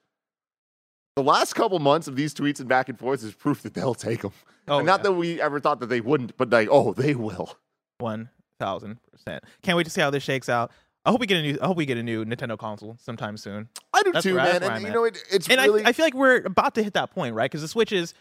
[1.16, 3.96] The last couple months of these tweets and back and forth is proof that they'll
[3.96, 4.34] take them.
[4.68, 7.58] Oh, and not that we ever thought that they wouldn't, but like, oh, they will.
[8.00, 9.44] One thousand percent.
[9.62, 10.72] Can't wait to see how this shakes out.
[11.08, 11.58] I hope we get a new.
[11.62, 13.70] I hope we get a new Nintendo console sometime soon.
[13.94, 14.62] I do That's too, where- man.
[14.62, 14.94] where And I'm you at.
[14.94, 17.34] know, it, it's And really I, I feel like we're about to hit that point,
[17.34, 17.50] right?
[17.50, 18.14] Because the Switch is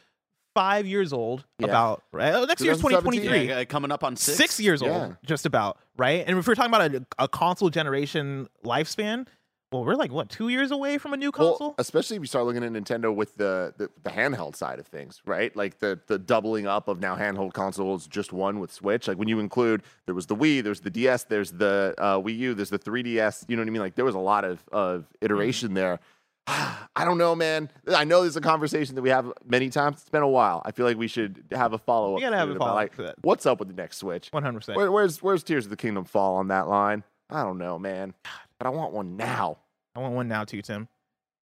[0.55, 1.44] five years old.
[1.59, 1.66] Yeah.
[1.66, 2.33] About right.
[2.33, 3.03] Oh, next year's twenty 2017.
[3.31, 3.49] twenty three.
[3.49, 4.38] Yeah, coming up on six.
[4.38, 4.88] Six years Yeah.
[5.07, 6.25] old, just about right.
[6.27, 9.27] And if we're talking about a, a console generation lifespan,
[9.72, 11.74] well, we're like what two years away from a new Well, console.
[11.79, 15.20] especially if you start looking at Nintendo with the, the the handheld side of things,
[15.26, 15.55] right?
[15.57, 19.09] Like the the doubling up of now handheld consoles, just one with Switch.
[19.09, 22.37] Like when you include there was the Wii, there's the DS, there's the uh, Wii
[22.38, 23.44] U, there's the 3DS.
[23.48, 23.83] You know what I mean?
[23.83, 25.98] Like there was a lot of of iteration there.
[26.48, 27.68] I don't know, man.
[27.88, 29.96] I know this is a conversation that we have many times.
[30.00, 30.62] It's been a while.
[30.64, 32.16] I feel like we should have a follow up.
[32.16, 33.16] We gotta have a follow-up Like, to that.
[33.22, 34.29] what's up with the next Switch?
[34.31, 34.79] One hundred percent.
[34.92, 37.02] Where's where's Tears of the Kingdom fall on that line?
[37.29, 38.14] I don't know, man.
[38.59, 39.59] But I want one now.
[39.95, 40.88] I want one now too, Tim.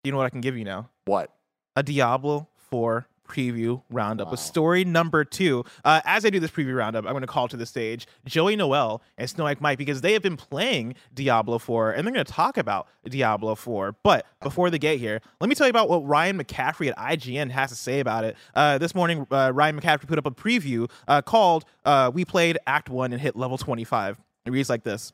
[0.05, 0.91] You know what I can give you now?
[1.05, 1.31] What?
[1.77, 4.45] a Diablo 4 preview roundup with Wow.
[4.45, 5.65] story number two.
[5.85, 8.57] Uh, as I do this preview roundup, I'm going to call to the stage Joey
[8.57, 12.33] Noelle and Snow Mike because they have been playing Diablo 4 and they're going to
[12.33, 13.95] talk about Diablo 4.
[14.03, 17.51] But before they get here, let me tell you about what Ryan McCaffrey at IGN
[17.53, 18.37] has to say about it.
[18.53, 22.59] Uh, this morning, uh, Ryan McCaffrey put up a preview uh, called uh, We Played
[22.67, 24.19] Act 1 and Hit Level 25.
[24.45, 25.13] It reads like this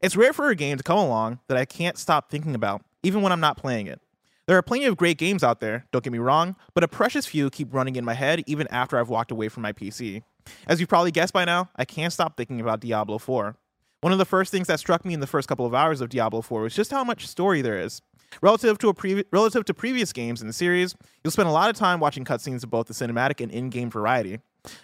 [0.00, 3.22] It's rare for a game to come along that I can't stop thinking about, even
[3.22, 4.00] when I'm not playing it.
[4.46, 7.26] There are plenty of great games out there, don't get me wrong, but a precious
[7.26, 10.22] few keep running in my head even after I've walked away from my PC.
[10.66, 13.56] As you've probably guessed by now, I can't stop thinking about Diablo 4.
[14.00, 16.08] One of the first things that struck me in the first couple of hours of
[16.08, 18.02] Diablo 4 was just how much story there is.
[18.40, 21.70] Relative to a previ- relative to previous games in the series, you'll spend a lot
[21.70, 24.40] of time watching cutscenes of both the cinematic and in-game variety.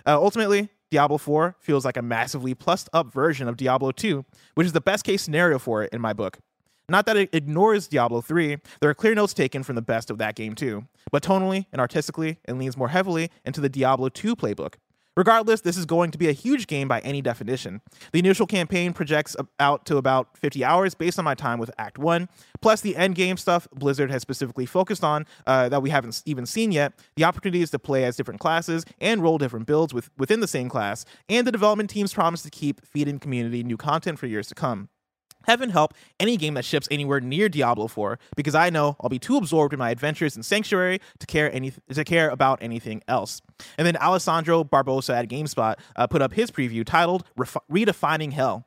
[0.06, 4.24] Uh, ultimately, Diablo 4 feels like a massively plussed up version of Diablo 2,
[4.54, 6.38] which is the best case scenario for it in my book.
[6.88, 10.16] Not that it ignores Diablo 3, there are clear notes taken from the best of
[10.16, 14.34] that game too, but tonally and artistically, it leans more heavily into the Diablo 2
[14.34, 14.76] playbook.
[15.18, 17.80] Regardless, this is going to be a huge game by any definition.
[18.12, 21.98] The initial campaign projects out to about 50 hours based on my time with Act
[21.98, 22.28] 1,
[22.60, 26.46] plus the end game stuff Blizzard has specifically focused on uh, that we haven't even
[26.46, 30.38] seen yet, the opportunities to play as different classes and roll different builds with, within
[30.38, 34.28] the same class, and the development team's promise to keep feeding community new content for
[34.28, 34.88] years to come.
[35.46, 39.18] Heaven help any game that ships anywhere near Diablo 4, because I know I'll be
[39.18, 43.40] too absorbed in my adventures in Sanctuary to care any to care about anything else.
[43.76, 48.66] And then Alessandro Barbosa at GameSpot uh, put up his preview titled "Redefining Hell."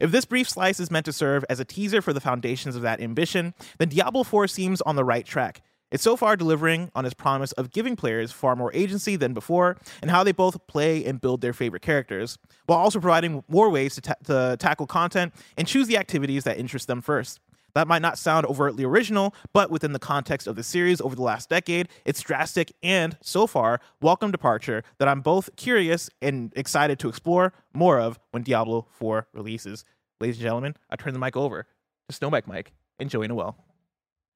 [0.00, 2.82] If this brief slice is meant to serve as a teaser for the foundations of
[2.82, 5.62] that ambition, then Diablo 4 seems on the right track.
[5.90, 9.76] It's so far delivering on its promise of giving players far more agency than before,
[10.02, 13.96] and how they both play and build their favorite characters, while also providing more ways
[13.96, 17.40] to, ta- to tackle content and choose the activities that interest them first.
[17.74, 21.22] That might not sound overtly original, but within the context of the series over the
[21.22, 26.98] last decade, it's drastic and, so far, welcome departure that I'm both curious and excited
[27.00, 29.84] to explore more of when Diablo 4 releases.
[30.20, 31.66] Ladies and gentlemen, I turn the mic over
[32.08, 33.56] to Snowbike Mike and Joey Noelle.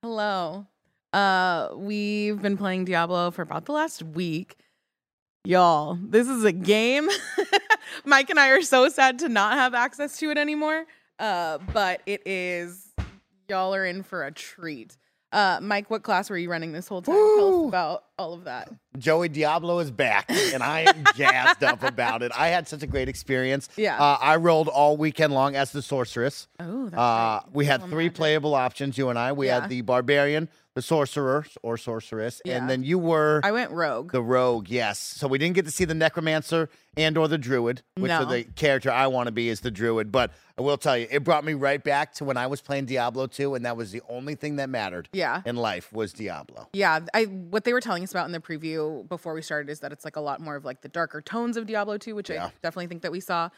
[0.03, 0.67] Hello.
[1.15, 4.57] Uh, we've been playing Diablo for about the last week.
[5.45, 7.09] Y'all, this is a game.
[8.05, 10.85] Mike and I are so sad to not have access to it anymore.
[11.19, 12.93] Uh, but it is
[13.49, 14.97] y'all are in for a treat.
[15.31, 17.15] Uh, Mike, what class were you running this whole time?
[17.15, 18.71] Tell us about all of that.
[18.99, 22.31] Joey Diablo is back, and I am jazzed up about it.
[22.37, 23.69] I had such a great experience.
[23.77, 24.01] Yeah.
[24.01, 26.47] Uh, I rolled all weekend long as the sorceress.
[26.61, 27.43] Oh, that's Uh, right.
[27.53, 28.15] we had three magic.
[28.15, 28.97] playable options.
[28.97, 29.33] You and I.
[29.33, 29.61] We Yeah.
[29.63, 32.57] had the barbarian, the sorcerer or sorceress, Yeah.
[32.57, 34.11] and then you were I went rogue.
[34.11, 34.69] the rogue.
[34.69, 34.99] Yes.
[34.99, 38.43] So we didn't get to see the necromancer and or the druid, which are the
[38.45, 40.11] character I want to be is the druid.
[40.11, 42.87] But I will tell you, it brought me right back to when I was playing
[42.87, 45.43] Diablo 2, and that was the only thing that mattered yeah.
[45.47, 46.69] in life was Diablo.
[46.73, 49.81] Yeah, I what they were telling us about in the preview before we started is
[49.81, 52.31] that it's like a lot more of like the darker tones of Diablo 2, which
[52.31, 52.47] Yeah.
[52.47, 53.51] I definitely think that we saw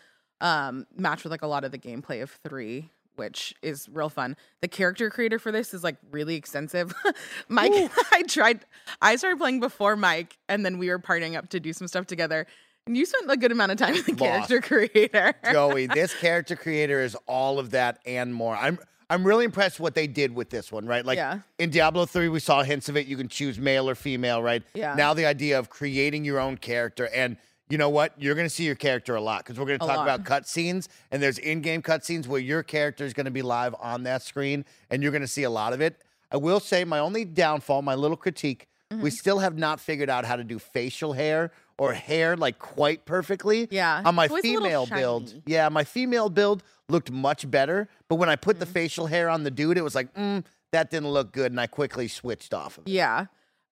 [0.42, 4.37] um match with like a lot of the gameplay of 3, which is real fun.
[4.62, 6.94] The character creator for this is like really extensive.
[7.48, 7.72] Mike,
[8.12, 8.61] I tried,
[9.02, 12.07] I started playing before Mike, and then we were partnering up to do some stuff
[12.07, 12.46] together.
[12.87, 14.48] And you spent a good amount of time with the Lost.
[14.48, 15.35] character creator.
[15.52, 18.55] Joey, this character creator is all of that and more.
[18.55, 21.05] I'm I'm really impressed what they did with this one, right?
[21.05, 21.40] Like Yeah.
[21.61, 23.07] in Diablo 3, we saw hints of it.
[23.07, 24.64] You can choose male or female, right?
[24.74, 24.94] Yeah.
[24.96, 27.37] Now the idea of creating your own character and
[27.68, 28.12] you know what?
[28.18, 30.09] You're going to see your character a lot because we're going to talk lot.
[30.09, 34.05] about cutscenes, and there's in-game cutscenes where your character is going to be live on
[34.05, 36.00] that screen, and you're going to see a lot of it.
[36.31, 39.02] I will say my only downfall, my little critique, Mm-hmm.
[39.02, 43.05] we still have not figured out how to do facial hair or hair like quite
[43.05, 43.66] perfectly.
[43.68, 44.87] Yeah, On my it's always a little female
[45.20, 48.61] build, yeah, my female build looked much better, but when I put Mm-hmm.
[48.61, 51.61] the facial hair on the dude, it was like, mm, that didn't look good, and
[51.61, 52.90] I quickly switched off of it.
[52.92, 53.26] Yeah.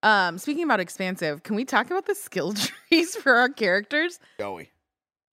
[0.04, 2.52] Um, speaking about expansive, can we talk about the skill
[2.88, 4.20] trees for our characters?
[4.38, 4.70] Joey.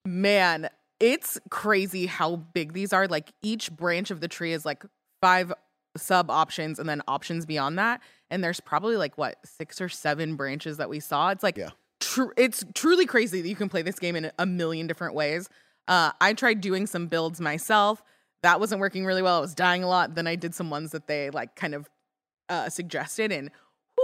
[0.05, 3.07] Man, it's crazy how big these are.
[3.07, 4.83] Like each branch of the tree is like
[5.21, 5.53] five
[5.97, 8.01] sub options and then options beyond that.
[8.29, 11.29] And there's probably like what six or seven branches that we saw.
[11.29, 11.71] It's like Yeah.
[11.99, 15.49] tru- it's truly crazy that you can play this game in a million different ways.
[15.89, 18.01] Uh, I tried doing some builds myself.
[18.41, 19.37] That wasn't working really well.
[19.37, 20.15] I was dying a lot.
[20.15, 21.89] Then I did some ones that they like kind of
[22.47, 23.51] uh, suggested and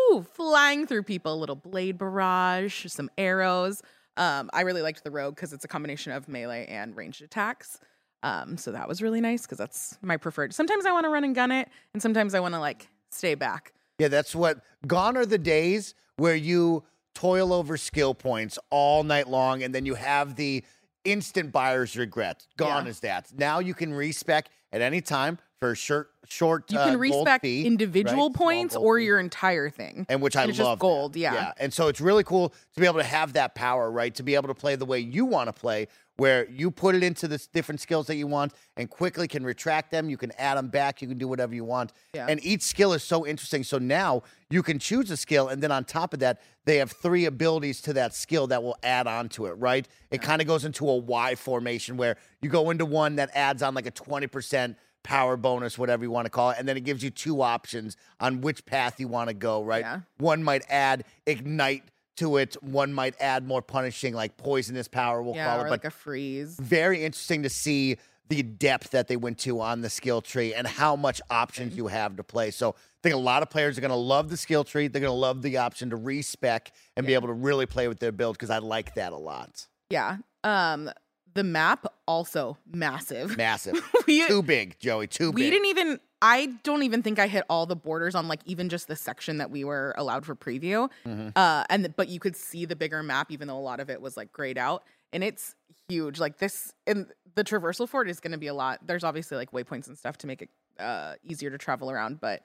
[0.09, 3.81] whoo, flying through people, a little blade barrage, some arrows.
[4.17, 7.79] Um, I really liked the rogue because it's a combination of melee and ranged attacks.
[8.23, 10.53] Um, so that was really nice because that's my preferred.
[10.53, 13.35] Sometimes I want to run and gun it, and sometimes I want to like stay
[13.35, 13.73] back.
[13.99, 14.61] Yeah, that's what.
[14.87, 19.85] Gone are the days where you toil over skill points all night long, and then
[19.85, 20.63] you have the
[21.05, 22.47] instant buyer's regret.
[22.57, 22.89] Gone Yeah.
[22.91, 23.31] is that.
[23.37, 26.71] Now you can respec at any time for a short, short.
[26.71, 28.35] You uh, can gold respec fee, individual right?
[28.35, 29.05] Points or fee.
[29.05, 30.05] your entire thing.
[30.09, 30.73] and which I it's love.
[30.73, 31.33] just gold, yeah.
[31.33, 31.51] yeah.
[31.57, 34.13] And so it's really cool to be able to have that power, right?
[34.15, 37.03] To be able to play the way you want to play, where you put it
[37.03, 40.09] into the different skills that you want, and quickly can retract them.
[40.09, 41.01] You can add them back.
[41.01, 41.93] You can do whatever you want.
[42.13, 42.27] Yeah.
[42.27, 43.63] And each skill is so interesting.
[43.63, 46.91] So now you can choose a skill, and then on top of that, they have
[46.91, 49.87] three abilities to that skill that will add on to it, right?
[50.11, 53.63] It kind of goes into a Y formation where you go into one that adds
[53.63, 56.57] on like a 20% power bonus, whatever you want to call it.
[56.59, 59.85] And then it gives you two options on which path you want to go, right?
[59.85, 60.01] Yeah.
[60.17, 61.83] One might add ignite
[62.17, 65.69] to it, one might add more punishing, like poisonous power, we'll yeah, call or it.
[65.71, 66.57] like But a freeze.
[66.59, 67.97] very interesting to see
[68.29, 71.87] the depth that they went to on the skill tree and how much options you
[71.87, 72.51] have to play.
[72.51, 74.87] So I think a lot of players are going to love the skill tree.
[74.87, 77.99] They're going to love the option to respec and be able to really play with
[77.99, 79.67] their build because I like that a lot.
[79.89, 80.17] Yeah.
[80.43, 80.91] Um,
[81.37, 83.37] the map also massive.
[83.37, 83.75] Massive.
[84.07, 85.07] we, too big, Joey.
[85.07, 85.45] Too we big.
[85.45, 88.69] We didn't even i don't even think i hit all the borders on like even
[88.69, 91.29] just the section that we were allowed for preview Mm-hmm.
[91.35, 94.01] uh and but you could see the bigger map even though a lot of it
[94.01, 95.53] was like grayed out and it's
[95.87, 99.03] huge like this and the traversal for it is going to be a lot there's
[99.03, 102.41] obviously like waypoints and stuff to make it uh easier to travel around but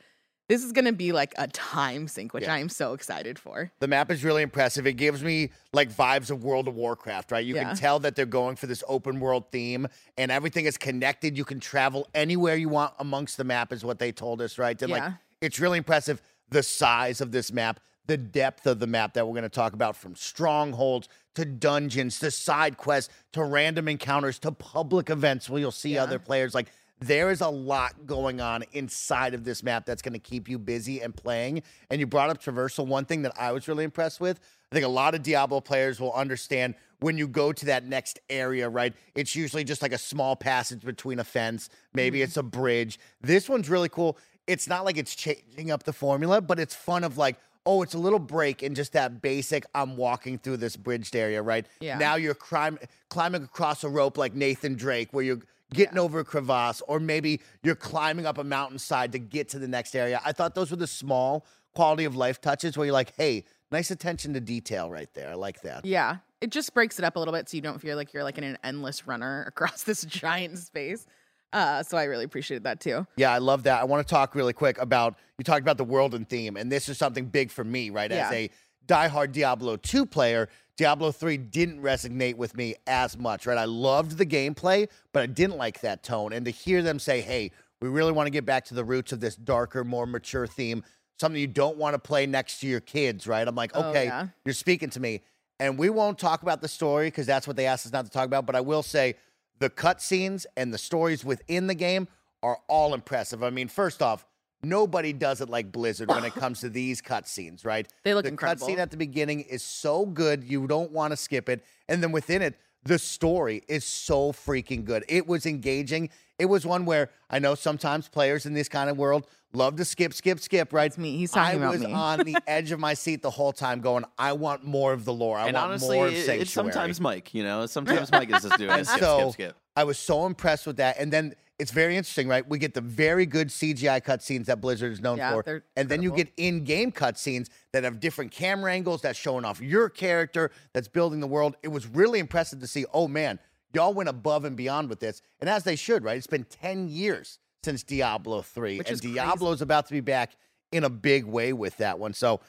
[0.48, 2.54] this is going to be like a time sink which Yeah.
[2.54, 4.86] i am so excited for The map is really impressive.
[4.86, 7.44] It gives me like vibes of World of Warcraft, right?
[7.44, 7.64] You Yeah.
[7.64, 9.86] can tell that they're going for this open world theme
[10.18, 11.36] and everything is connected.
[11.36, 14.80] You can travel anywhere you want amongst the map, is what they told us, right?
[14.82, 19.14] And like it's really impressive the size of this map, the depth of the map
[19.14, 23.88] that we're going to talk about from strongholds to dungeons to side quests to random
[23.88, 26.02] encounters to public events where you'll see Yeah.
[26.02, 26.54] other players.
[26.54, 26.68] Like
[27.02, 30.58] there is a lot going on inside of this map that's going to keep you
[30.58, 31.62] busy and playing.
[31.90, 32.86] And you brought up traversal.
[32.86, 36.00] One thing that I was really impressed with, I think a lot of Diablo players
[36.00, 38.94] will understand when you go to that next area, right?
[39.14, 41.68] It's usually just like a small passage between a fence.
[41.92, 42.98] Maybe it's a bridge.
[43.20, 44.16] This one's really cool.
[44.46, 47.36] It's not like it's changing up the formula, but it's fun of like,
[47.66, 51.42] oh, it's a little break in just that basic I'm walking through this bridged area,
[51.42, 51.66] right?
[51.80, 51.98] Yeah.
[51.98, 55.40] Now you're climb, climbing across a rope like Nathan Drake, where you're
[55.72, 59.68] getting over a crevasse, or maybe you're climbing up a mountainside to get to the
[59.68, 60.20] next area.
[60.24, 63.90] I thought those were the small quality of life touches where you're like, hey, nice
[63.90, 65.30] attention to detail right there.
[65.30, 65.84] I like that.
[65.84, 68.24] yeah it just breaks it up a little bit so you don't feel like you're
[68.24, 71.06] like in an endless runner across this giant space
[71.52, 73.80] uh so i really appreciated that too Yeah, I love that.
[73.80, 76.70] I want to talk really quick about you talked about the world and theme, and
[76.70, 78.10] this is something big for me, right?
[78.10, 78.38] As Yeah.
[78.38, 78.50] a
[78.88, 83.58] diehard Diablo 2 player, Diablo 3 didn't resonate with me as much, right?
[83.58, 86.32] I loved the gameplay, but I didn't like that tone.
[86.32, 89.12] And to hear them say, hey, we really want to get back to the roots
[89.12, 90.82] of this darker, more mature theme,
[91.18, 93.46] something you don't want to play next to your kids, right?
[93.46, 94.28] I'm like, Oh, okay, yeah.
[94.44, 95.20] you're speaking to me.
[95.60, 98.10] And we won't talk about the story because that's what they asked us not to
[98.10, 98.46] talk about.
[98.46, 99.14] But I will say
[99.58, 102.08] the cutscenes and the stories within the game
[102.42, 103.44] are all impressive.
[103.44, 104.26] I mean, first off,
[104.62, 107.86] nobody does it like Blizzard when it comes to these cutscenes, right?
[108.04, 108.66] They look incredible.
[108.66, 108.80] the incredible.
[108.80, 111.64] cutscene at the beginning is so good, you don't want to skip it.
[111.88, 115.04] And then within it, the story is so freaking good.
[115.08, 116.10] It was engaging.
[116.38, 119.84] It was one where I know sometimes players in this kind of world love to
[119.84, 120.86] skip, skip, skip, right?
[120.86, 121.16] It's me.
[121.16, 121.86] He's talking I about me.
[121.86, 121.92] I was me.
[121.92, 125.12] on the edge of my seat the whole time going, I want more of the
[125.12, 125.38] lore.
[125.38, 126.40] I and want honestly, more of it- Sanctuary.
[126.40, 127.32] it's sometimes Mike.
[127.34, 128.86] You know, sometimes Mike is just doing it.
[128.86, 129.56] Skip, so skip, skip.
[129.76, 130.98] I was so impressed with that.
[130.98, 132.46] And then it's very interesting, right?
[132.48, 135.64] We get the very good CGI cutscenes that Blizzard is known Yeah, for.
[135.76, 139.88] And then you get in-game cutscenes that have different camera angles that's showing off your
[139.88, 141.54] character, that's building the world.
[141.62, 143.38] It was really impressive to see, oh man,
[143.72, 145.22] y'all went above and beyond with this.
[145.38, 146.16] And as they should, right?
[146.16, 148.78] It's been 10 years since Diablo 3.
[148.78, 149.00] Which and is.
[149.00, 150.32] Diablo's about to be back
[150.72, 152.12] in a big way with that one.
[152.12, 152.40] So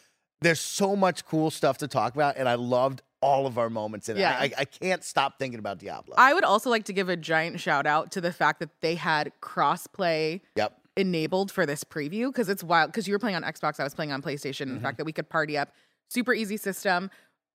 [0.42, 4.10] there's so much cool stuff to talk about, and I loved all of our moments
[4.10, 4.20] in it.
[4.20, 4.38] Yeah.
[4.38, 6.16] I, I, I can't stop thinking about Diablo.
[6.18, 8.96] I would also like to give a giant shout out to the fact that they
[8.96, 10.78] had crossplay yep.
[10.98, 12.92] enabled for this preview because it's wild.
[12.92, 14.66] Because you were playing on Xbox, I was playing on PlayStation.
[14.66, 14.76] Mm-hmm.
[14.76, 15.74] The fact that we could party up,
[16.10, 17.10] super easy system.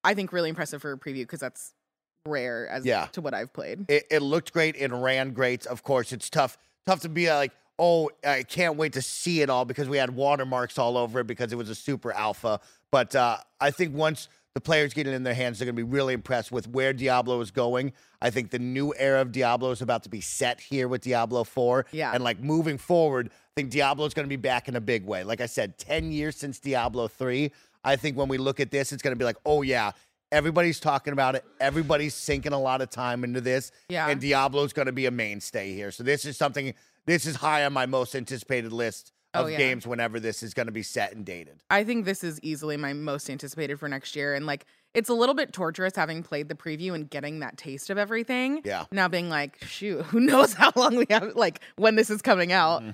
[0.04, 1.74] I think really impressive for a preview because that's
[2.26, 3.06] rare as Yeah.
[3.12, 3.84] to what I've played.
[3.90, 4.76] It, it looked great.
[4.76, 5.66] It ran great.
[5.66, 6.56] Of course, it's tough.
[6.86, 9.98] Tough to be uh, like, oh, I can't wait to see it all because we
[9.98, 12.60] had watermarks all over it because it was a super alpha.
[12.90, 15.84] But uh, I think once the players get it in their hands, they're going to
[15.84, 17.92] be really impressed with where Diablo is going.
[18.20, 21.44] I think the new era of Diablo is about to be set here with Diablo
[21.44, 21.86] 4.
[21.92, 22.12] Yeah.
[22.12, 25.04] And like moving forward, I think Diablo is going to be back in a big
[25.04, 25.22] way.
[25.22, 27.52] Like I said, 10 years since Diablo 3.
[27.84, 29.92] I think when we look at this, it's going to be like, oh, yeah.
[30.30, 31.44] Everybody's talking about it.
[31.58, 33.72] Everybody's sinking a lot of time into this.
[33.88, 34.08] Yeah.
[34.08, 35.90] And Diablo's going to be a mainstay here.
[35.90, 36.74] So this is something.
[37.06, 39.58] This is high on my most anticipated list Oh, of yeah.
[39.58, 41.60] games whenever this is going to be set and dated.
[41.68, 44.34] I think this is easily my most anticipated for next year.
[44.34, 44.64] And like,
[44.94, 48.62] it's a little bit torturous having played the preview and getting that taste of everything.
[48.64, 48.86] Yeah.
[48.90, 52.52] Now being like, shoot, who knows how long we have, like, when this is coming
[52.52, 52.82] out.
[52.82, 52.90] Mm-hmm.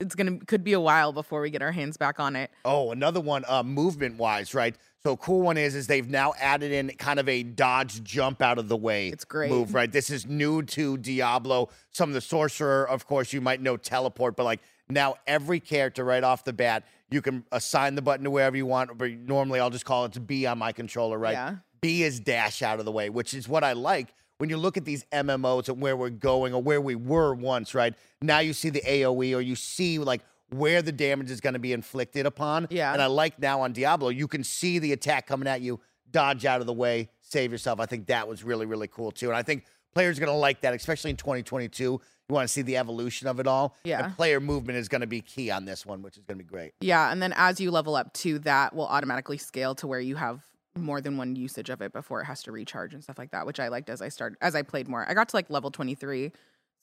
[0.00, 2.50] It's gonna could be a while before we get our hands back on it.
[2.64, 4.74] Oh, another one, uh, movement wise, right?
[5.04, 8.58] So cool one is is they've now added in kind of a dodge jump out
[8.58, 9.10] of the way.
[9.10, 9.50] It's great.
[9.50, 9.92] move, right?
[9.92, 11.68] This is new to Diablo.
[11.92, 16.04] Some of the sorcerer, of course, you might know teleport, but like now every character
[16.04, 18.96] right off the bat, you can assign the button to wherever you want.
[18.98, 21.32] But normally I'll just call it to B on my controller, right?
[21.32, 21.56] Yeah.
[21.80, 24.14] B is dash out of the way, which is what I like.
[24.38, 27.74] When you look at these MMOs and where we're going or where we were once,
[27.74, 27.94] right?
[28.20, 31.60] Now you see the AoE or you see like where the damage is going to
[31.60, 32.66] be inflicted upon.
[32.70, 32.92] Yeah.
[32.92, 36.44] And I like now on Diablo, you can see the attack coming at you, dodge
[36.44, 37.80] out of the way, save yourself.
[37.80, 39.28] I think that was really, really cool too.
[39.28, 39.64] And I think
[39.94, 42.00] players are going to like that, especially in 2022.
[42.32, 43.76] Want to see the evolution of it all.
[43.84, 44.04] Yeah.
[44.06, 46.44] And player movement is going to be key on this one, which is going to
[46.44, 46.72] be great.
[46.80, 50.16] Yeah, and then as you level up too, that will automatically scale to where you
[50.16, 50.40] have
[50.74, 53.44] more than one usage of it before it has to recharge and stuff like that,
[53.46, 55.04] which I liked as I started as I played more.
[55.08, 56.32] I got to like level 23.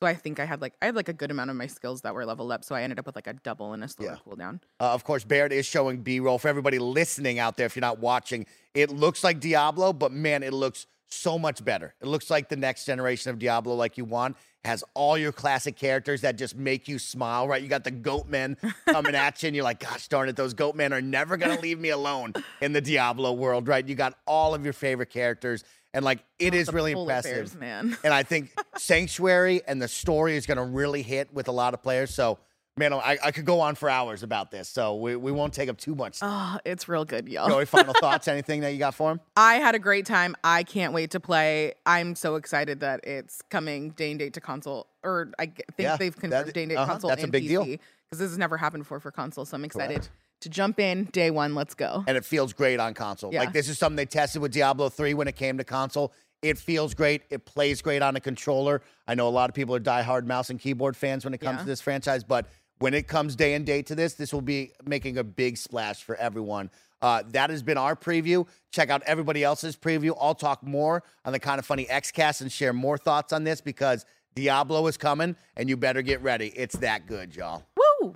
[0.02, 2.02] So I think I had like I had like a good amount of my skills
[2.02, 2.64] that were leveled up.
[2.64, 4.32] So I ended up with like a double and a slower Yeah.
[4.34, 4.62] cooldown.
[4.80, 7.66] Uh, of course, Baird is showing B roll for everybody listening out there.
[7.66, 11.94] If you're not watching, it looks like Diablo, but man, it looks so much better.
[12.02, 14.38] It looks like the next generation of Diablo, like you want.
[14.66, 17.62] Has all your classic characters that just make you smile, right?
[17.62, 18.58] You got the goat men
[18.90, 21.60] coming at you, and you're like, gosh darn it, those goat men are never gonna
[21.62, 23.88] leave me alone in the Diablo world, right?
[23.88, 27.34] You got all of your favorite characters, and like it oh, is The really impressive.
[27.34, 27.98] bears, man.
[28.04, 31.74] And I think Sanctuary and the story is going to really hit with a lot
[31.74, 32.14] of players.
[32.14, 32.38] So,
[32.80, 34.68] man, I, I could go on for hours about this.
[34.70, 36.18] So we, we won't take up too much.
[36.22, 37.48] Oh, it's real good, y'all.
[37.50, 38.28] Joey, final thoughts?
[38.28, 39.20] Anything that you got for him?
[39.36, 40.36] I had a great time.
[40.44, 41.74] I can't wait to play.
[41.86, 45.98] I'm so excited that it's coming day and date to console, or I think Yeah,
[45.98, 47.64] they've confirmed and date uh-huh, console that's a big PC deal.
[47.66, 47.80] because
[48.20, 49.46] this has never happened before for console.
[49.46, 50.10] So I'm excited Correct.
[50.42, 51.54] to jump in day one.
[51.56, 52.04] Let's go.
[52.08, 53.34] And it feels great on console.
[53.34, 53.42] Yeah.
[53.42, 56.14] Like this is something they tested with Diablo 3 when it came to console.
[56.42, 57.24] It feels great.
[57.30, 58.82] It plays great on a controller.
[59.06, 61.58] I know a lot of people are diehard mouse and keyboard fans when it comes
[61.58, 61.64] Yeah.
[61.64, 62.46] to this franchise, but
[62.80, 66.04] when it comes day and date to this, this will be making a big splash
[66.04, 66.72] for everyone.
[67.02, 68.48] Uh, that has been our preview.
[68.72, 70.18] Check out everybody else's preview.
[70.20, 73.62] I'll talk more on the kind of funny XCast and share more thoughts on this
[73.62, 76.48] because Diablo is coming and you better get ready.
[76.56, 77.64] It's that good, y'all.
[78.02, 78.16] Woo!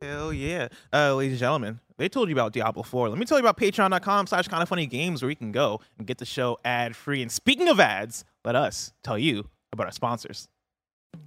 [0.00, 0.68] Hell yeah.
[0.92, 3.08] Uh, ladies and gentlemen, they told you about Diablo 4.
[3.08, 5.80] Let me tell you about patreon.com slash kind of funny games where you can go
[5.98, 7.22] and get the show ad free.
[7.22, 10.48] And speaking of ads, let us tell you about our sponsors.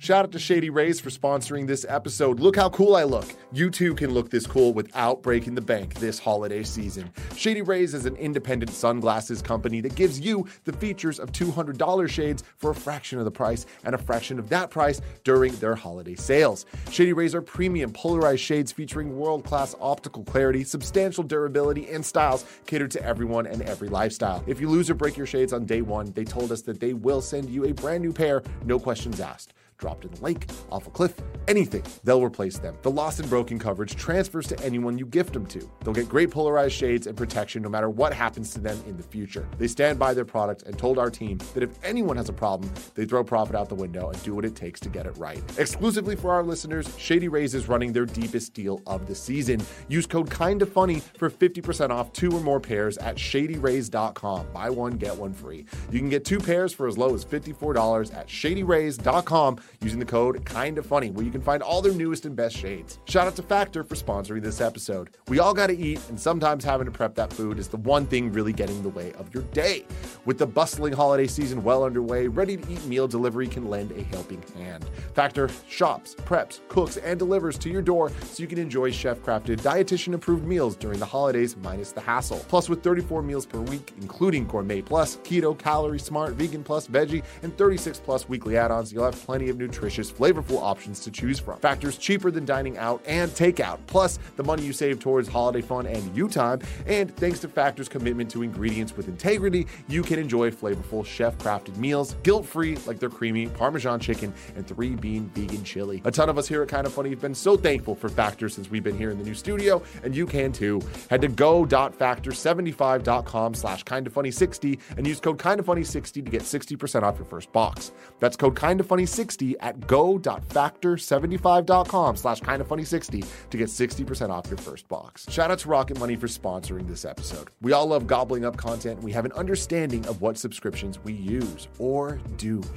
[0.06, 2.40] Shout out to Shady Rays for sponsoring this episode.
[2.40, 3.26] Look how cool I look.
[3.52, 7.12] You too can look this cool without breaking the bank this holiday season.
[7.36, 12.44] Shady Rays is an independent sunglasses company that gives you the features of $200 shades
[12.58, 16.14] for a fraction of the price and a fraction of that price during their holiday
[16.14, 16.68] sales.
[16.92, 22.46] Shady Rays are premium polarized shades featuring world class optical clarity, substantial durability, and styles
[22.68, 24.44] catered to everyone and every lifestyle.
[24.46, 26.94] If you lose or break your shades on day one, they told us that they
[26.94, 29.54] will send you a brand new pair, no questions asked.
[29.78, 31.14] Dropped in the lake, off a cliff,
[31.48, 32.78] anything, they'll replace them.
[32.82, 35.70] The lost and broken coverage transfers to anyone you gift them to.
[35.84, 39.04] They'll get great polarized shades and protection no matter what happens to them in the
[39.04, 39.48] future.
[39.58, 42.72] They stand by their product and told our team that if anyone has a problem,
[42.94, 45.42] they throw profit out the window and do what it takes to get it right.
[45.58, 49.62] Exclusively for our listeners, Shady Rays is running their deepest deal of the season.
[49.88, 54.48] Use code KINDA FUNNY for 50% off two or more pairs at shadyrays.com.
[54.54, 55.66] Buy one, get one free.
[55.92, 60.44] You can get two pairs for as low as $54 at shadyrays.com using the code
[60.46, 63.00] KINDA FUNNY, where you can find all their newest and best shades.
[63.06, 65.18] Shout out to Factor for sponsoring this episode.
[65.28, 68.06] We all got to eat, and sometimes having to prep that food is the one
[68.06, 69.86] thing really getting in the way of your day.
[70.26, 74.04] With the bustling holiday season well underway, ready to eat meal delivery can lend a
[74.04, 74.86] helping hand.
[75.14, 79.58] Factor shops, preps, cooks, and delivers to your door so you can enjoy chef crafted,
[79.58, 82.44] dietitian approved meals during the holidays minus the hassle.
[82.48, 87.24] Plus, with 34 meals per week, including Gourmet Plus, Keto, Calorie Smart, Vegan Plus, Veggie,
[87.44, 91.40] and 36 Plus weekly add ons, you'll have plenty of nutritious, flavorful options to choose
[91.40, 91.60] from.
[91.60, 93.80] Factor's cheaper than dining out and takeout.
[93.88, 96.60] Plus, the money you save towards holiday fun and you time.
[96.86, 101.78] And thanks to Factor's commitment to ingredients with integrity, you can enjoy flavorful chef crafted
[101.78, 106.02] meals, guilt free, like their creamy Parmesan chicken and three bean vegan chili.
[106.06, 108.50] A ton of us here at Kind of Funny have been so thankful for Factor
[108.50, 110.82] since we've been here in the new studio, and you can too.
[111.10, 116.22] Head to go.factor75.com slash kind of funny 60 and use code kind of funny 60
[116.22, 117.92] to get 60% off your first box.
[118.20, 123.68] That's code kind of funny 60 at go.factor75.com slash kind of funny 60 to get
[123.68, 125.26] 60% off your first box.
[125.30, 127.50] Shout out to Rocket Money for sponsoring this episode.
[127.62, 131.14] We all love gobbling up content, and we have an understanding of what subscriptions we
[131.14, 132.70] use, or do we?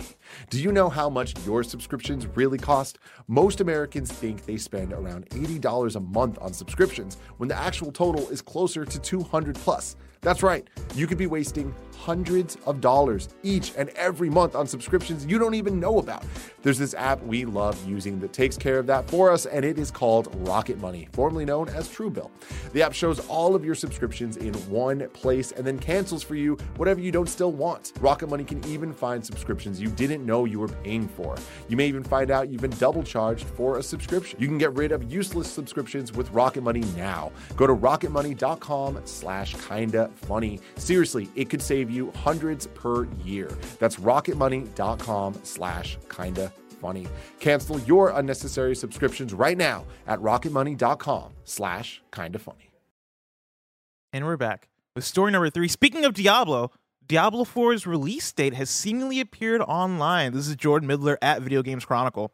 [0.50, 2.98] Do you know how much your subscriptions really cost?
[3.26, 8.28] Most Americans think they spend around $80 a month on subscriptions when the actual total
[8.28, 9.96] is closer to 200 plus.
[10.20, 10.68] That's right.
[10.94, 15.54] You could be wasting hundreds of dollars each and every month on subscriptions you don't
[15.54, 16.24] even know about.
[16.62, 19.78] There's this app we love using that takes care of that for us, and it
[19.78, 22.30] is called Rocket Money, formerly known as Truebill.
[22.72, 26.56] The app shows all of your subscriptions in one place and then cancels for you
[26.76, 27.92] whatever you don't still want.
[28.00, 31.36] Rocket Money can even find subscriptions you didn't know you were paying for.
[31.68, 34.40] You may even find out you've been double charged for a subscription.
[34.40, 37.32] You can get rid of useless subscriptions with Rocket Money now.
[37.56, 40.60] Go to rocketmoney.com slash kinda funny.
[40.76, 43.48] Seriously, it could save you hundreds per year.
[43.78, 47.06] That's rocketmoney.com slash kinda funny.
[47.40, 52.70] Cancel your unnecessary subscriptions right now at rocketmoney.com slash kinda funny.
[54.12, 55.68] And we're back with story number three.
[55.68, 56.72] Speaking of Diablo,
[57.06, 60.32] Diablo 4's release date has seemingly appeared online.
[60.32, 62.32] This is Jordan Middler at Video Games Chronicle.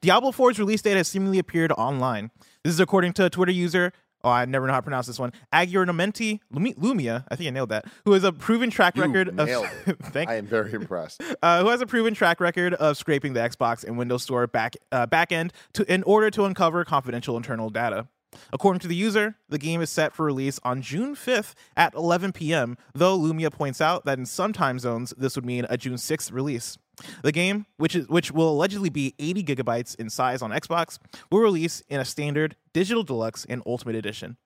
[0.00, 2.30] Diablo 4's release date has seemingly appeared online.
[2.64, 3.92] This is according to a Twitter user.
[4.26, 5.32] Oh, I never know how to pronounce this one.
[5.52, 7.84] Agurnamenti Lumia, I think I nailed that.
[8.04, 9.48] Who has a proven track You record of
[10.02, 11.22] thank I am very impressed.
[11.44, 14.74] uh, who has a proven track record of scraping the Xbox and Windows Store back
[14.90, 18.08] uh, back end to, in order to uncover confidential internal data.
[18.52, 22.32] According to the user, the game is set for release on June 5th at 11
[22.32, 25.94] p.m., though Lumia points out that in some time zones, this would mean a June
[25.94, 26.76] 6th release.
[27.22, 30.98] The game, which is which will allegedly be 80 gigabytes in size on Xbox,
[31.30, 34.36] will release in a standard, digital deluxe, and ultimate edition.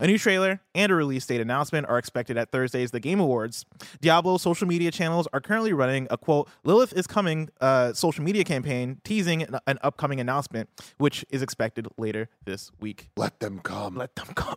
[0.00, 3.66] A new trailer and a release date announcement are expected at Thursday's The Game Awards.
[4.00, 8.44] Diablo's social media channels are currently running a quote, Lilith is coming uh, social media
[8.44, 13.08] campaign teasing an, an upcoming announcement, which is expected later this week.
[13.16, 13.96] Let them come.
[13.96, 14.54] Let them come.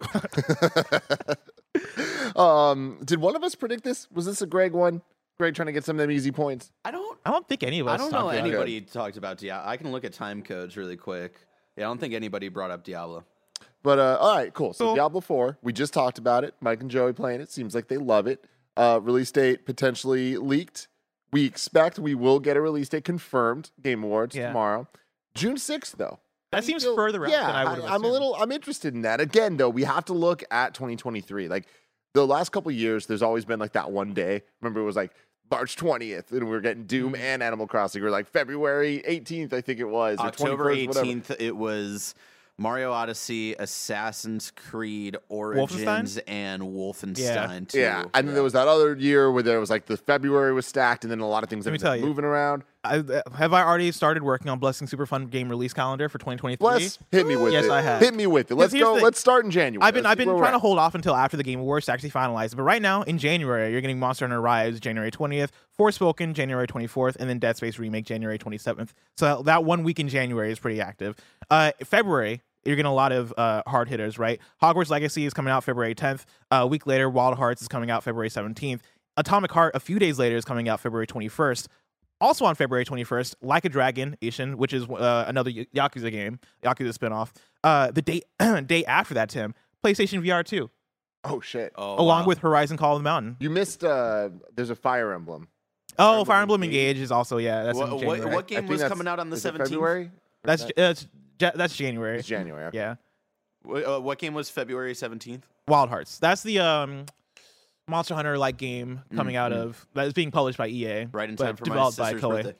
[2.35, 4.07] um, did one of us predict this?
[4.11, 5.01] Was this a Greg one?
[5.39, 6.71] Greg trying to get some of them easy points.
[6.85, 7.00] I don't.
[7.25, 8.49] I don't think any of us I don't know talked about it.
[8.49, 9.69] anybody talked about Diablo.
[9.69, 11.35] I can look at time codes really quick.
[11.77, 13.23] Yeah, I don't think anybody brought up Diablo.
[13.83, 14.73] But uh, all right, cool.
[14.73, 14.95] So Cool.
[14.95, 16.53] Diablo 4, we just talked about it.
[16.61, 17.51] Mike and Joey playing it.
[17.51, 18.45] Seems like they love it.
[18.77, 20.87] Uh, release date potentially leaked.
[21.31, 23.71] We expect we will get a release date confirmed.
[23.81, 24.47] Game Awards Yeah.
[24.47, 24.87] tomorrow.
[25.33, 26.19] June 6th, though.
[26.51, 28.35] That How seems feel- further out yeah, than I would have I'm a little.
[28.35, 29.21] I'm interested in that.
[29.21, 31.47] Again, though, we have to look at 2023.
[31.47, 31.67] Like
[32.13, 34.41] the last couple years, there's always been like that one day.
[34.61, 35.11] Remember, it was like
[35.51, 37.21] March 20th, and we were getting Doom Mm-hmm.
[37.21, 38.01] and Animal Crossing.
[38.01, 40.17] We were like February 18th, I think it was.
[40.19, 41.05] or October 21st, whatever.
[41.05, 42.15] 18th, it was
[42.57, 47.79] Mario Odyssey, Assassin's Creed Origins, and Wolfenstein 2.
[47.79, 50.65] Yeah, and then there was that other year where there was like the February was
[50.65, 52.05] stacked, and then a lot of things Let me ended up tell you.
[52.05, 52.63] moving around.
[52.83, 56.17] I, uh, have I already started working on Blessing Super Fun game release calendar for
[56.17, 56.57] 2023?
[56.57, 57.71] Bless, hit me with Yes, it.
[57.71, 58.01] I have.
[58.01, 58.55] Hit me with it.
[58.55, 58.95] Let's go.
[58.95, 59.85] the- Let's start in January.
[59.87, 61.91] I've been Let's I've been trying to hold off until after the Game Awards to
[61.91, 62.55] actually finalize it.
[62.55, 67.17] But right now, in January, you're getting Monster Hunter Rise January 20th, Forspoken January 24th,
[67.17, 68.89] and then Dead Space Remake January 27th.
[69.15, 71.15] So that one week in January is pretty active.
[71.49, 72.41] Uh, February.
[72.63, 74.39] You're getting a lot of uh, hard hitters, right?
[74.61, 76.25] Hogwarts Legacy is coming out February 10th.
[76.51, 78.81] Uh, a week later, Wild Hearts is coming out February 17th.
[79.17, 81.67] Atomic Heart, a few days later, is coming out February 21st.
[82.21, 86.39] Also on February 21st, Like a Dragon Ishin, which is uh, another Y- Yakuza game,
[86.63, 87.31] Yakuza spinoff.
[87.63, 88.21] Uh, the day
[88.65, 89.53] day after that, Tim,
[89.83, 90.69] PlayStation VR 2,
[91.23, 91.71] Oh shit!
[91.75, 92.27] Oh, along wow.
[92.27, 93.37] with Horizon Call of the Mountain.
[93.39, 93.83] You missed.
[93.83, 95.49] uh There's a Fire Emblem.
[95.99, 96.77] Oh, Emblem Fire Emblem Engage.
[96.95, 97.63] Engage is also yeah.
[97.63, 98.35] That's in What- what- January.
[98.35, 99.57] what I game think was that's- coming out on the is it 17th?
[99.69, 100.03] February.
[100.05, 100.11] Or
[100.45, 101.07] That's is uh, that- it's,
[101.39, 102.17] Ja- that's January.
[102.19, 102.65] it's January.
[102.67, 102.77] Okay.
[102.77, 102.95] Yeah,
[103.67, 105.41] Wh- uh, what game was February 17th?
[105.67, 106.17] Wild Hearts.
[106.17, 107.05] That's the um
[107.87, 109.55] Monster Hunter like game coming out Mhm.
[109.63, 111.07] of that is being published by EA.
[111.11, 112.29] Right in but time for my developed by sister's Koei.
[112.43, 112.55] birthday.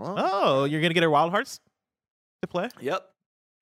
[0.00, 1.60] Well, Oh, you're gonna get her Wild Hearts
[2.42, 2.68] to play.
[2.80, 3.08] Yep.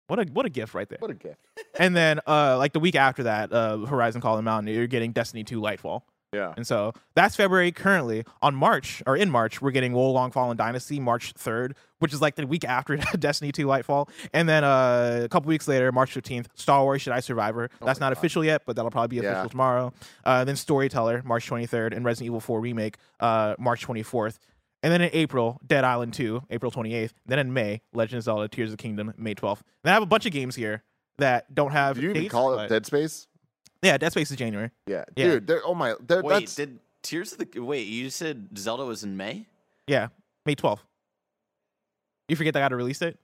[0.06, 0.98] What a what a gift right there.
[1.00, 1.38] what a gift.
[1.78, 4.86] and then uh like the week after that, uh Horizon Call of the Mountain, you're
[4.86, 6.02] getting Destiny 2 Lightfall.
[6.32, 6.54] Yeah.
[6.56, 8.24] And so that's February currently.
[8.40, 12.22] On March or in March, we're getting Wo Long Fallen Dynasty March 3rd, which is
[12.22, 14.08] like the week after Destiny 2 Lightfall.
[14.32, 17.68] And then uh, a couple weeks later, March 15th, Star Wars Jedi Survivor.
[17.84, 18.18] That's my not God.
[18.18, 19.32] official yet, but that'll probably be Yeah.
[19.32, 19.92] official tomorrow.
[20.24, 24.38] Uh, then Storyteller, March 23rd, and Resident Evil 4 Remake, uh, March 24th.
[24.82, 27.12] And then in April, Dead Island 2, April 28th.
[27.26, 29.60] Then in May, Legend of Zelda Tears of the Kingdom, May 12th.
[29.84, 30.82] And I have a bunch of games here
[31.18, 33.28] that don't have Did you even dates, call it Dead Space?
[33.82, 34.70] Yeah, Dead Space is January.
[34.86, 35.26] Yeah, Yeah.
[35.26, 35.46] dude.
[35.46, 35.94] they're- Oh my.
[36.00, 39.46] they're- Wait, that's did Tears of the Wait, you said Zelda was in May?
[39.88, 40.08] Yeah,
[40.46, 40.80] May 12th.
[42.28, 43.16] You forget that I got a release date?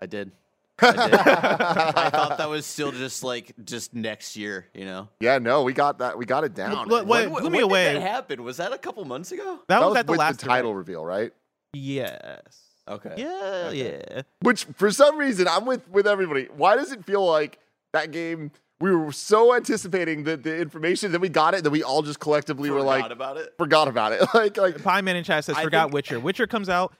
[0.00, 0.32] I did.
[0.80, 1.14] I did.
[1.14, 5.08] I thought that was still just like just next year, you know.
[5.20, 5.38] yeah.
[5.38, 6.16] No, we got that.
[6.16, 6.86] We got it down.
[6.88, 7.92] Look, wait, when blew me when away.
[7.92, 8.42] Did that happen?
[8.44, 9.58] Was that a couple months ago?
[9.68, 10.88] That, that was, at the with last the title direct.
[10.88, 11.32] reveal, right?
[11.74, 12.40] Yes.
[12.88, 13.14] Okay.
[13.18, 14.02] Yeah, Okay.
[14.14, 14.22] yeah.
[14.40, 16.48] Which for some reason I'm with with everybody.
[16.56, 17.58] Why does it feel like
[17.92, 18.52] that game?
[18.80, 22.20] We were so anticipating the the information, that we got it, then we all just
[22.20, 23.54] collectively were Forgot like about it.
[23.58, 24.22] forgot about it.
[24.34, 26.20] like like Pie Man in chat says, I forgot think- Witcher.
[26.20, 26.94] Witcher comes out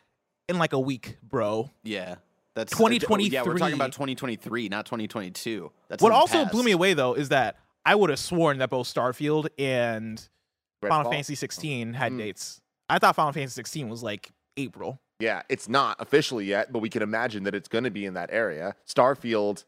[0.49, 1.71] in like a week, bro.
[1.85, 2.17] Yeah.
[2.55, 3.33] That's 2023.
[3.33, 5.71] Yeah, we're talking about 2023, not 2022.
[5.89, 6.51] That's what also past.
[6.53, 10.21] blew me away, though, is that I would have sworn that both Starfield and
[10.83, 11.13] Final Redfall?
[11.13, 12.19] Fantasy 16 had Mm.
[12.19, 12.61] dates.
[12.89, 15.01] I thought Final Fantasy 16 was like April.
[15.21, 18.15] Yeah, it's not officially yet, but we can imagine that it's going to be in
[18.15, 18.75] that area.
[18.89, 19.65] Starfield